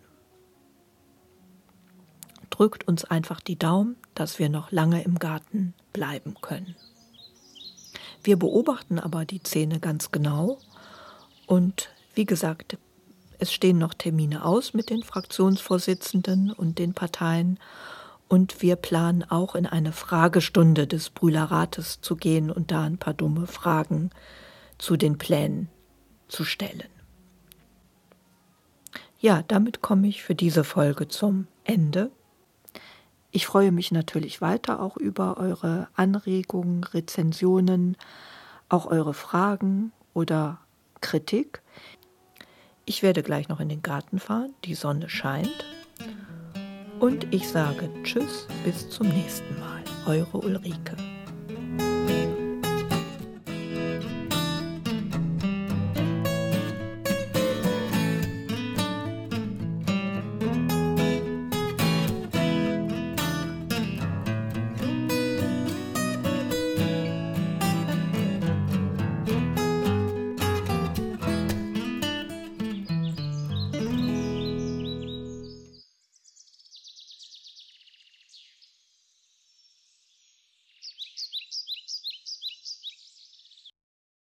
Drückt 2.57 2.89
uns 2.89 3.05
einfach 3.05 3.41
die 3.41 3.59
Daumen, 3.59 3.97
dass 4.15 4.39
wir 4.39 4.49
noch 4.49 4.73
lange 4.73 5.03
im 5.03 5.19
Garten 5.19 5.75
bleiben 5.93 6.37
können. 6.41 6.75
Wir 8.23 8.39
beobachten 8.39 8.99
aber 8.99 9.27
die 9.27 9.41
Szene 9.41 9.79
ganz 9.79 10.11
genau 10.11 10.57
und 11.47 11.91
wie 12.15 12.25
gesagt, 12.25 12.79
es 13.39 13.53
stehen 13.53 13.77
noch 13.77 13.93
Termine 13.93 14.43
aus 14.43 14.73
mit 14.73 14.89
den 14.89 15.03
Fraktionsvorsitzenden 15.03 16.51
und 16.51 16.79
den 16.79 16.95
Parteien 16.95 17.59
und 18.27 18.63
wir 18.63 18.77
planen 18.77 19.23
auch 19.23 19.55
in 19.55 19.67
eine 19.67 19.93
Fragestunde 19.93 20.87
des 20.87 21.11
Brühlerrates 21.11 22.01
zu 22.01 22.17
gehen 22.17 22.51
und 22.51 22.71
da 22.71 22.85
ein 22.85 22.97
paar 22.97 23.13
dumme 23.13 23.47
Fragen 23.47 24.09
zu 24.79 24.97
den 24.97 25.19
Plänen 25.19 25.69
zu 26.29 26.43
stellen. 26.45 26.89
Ja, 29.21 29.43
damit 29.47 29.83
komme 29.83 30.09
ich 30.09 30.23
für 30.23 30.35
diese 30.35 30.65
Folge 30.65 31.07
zum 31.07 31.49
Ende. 31.65 32.11
Ich 33.37 33.45
freue 33.45 33.71
mich 33.71 33.93
natürlich 33.93 34.41
weiter 34.41 34.81
auch 34.81 34.97
über 34.97 35.37
eure 35.37 35.89
Anregungen, 35.95 36.83
Rezensionen, 36.85 37.99
auch 38.71 38.87
eure 38.87 39.13
Fragen 39.13 39.93
oder 40.15 40.57
Kritik. 41.03 41.61
Ich 42.87 43.03
werde 43.03 43.23
gleich 43.23 43.51
noch 43.51 43.61
in 43.61 43.69
den 43.69 43.83
Garten 43.83 44.21
fahren, 44.21 44.55
die 44.65 44.75
Sonne 44.75 45.11
scheint. 45.11 45.67
Und 46.99 47.35
ich 47.35 47.47
sage 47.47 47.91
Tschüss, 48.05 48.47
bis 48.65 48.89
zum 48.89 49.09
nächsten 49.09 49.61
Mal. 49.61 49.85
Eure 50.07 50.39
Ulrike. 50.39 50.97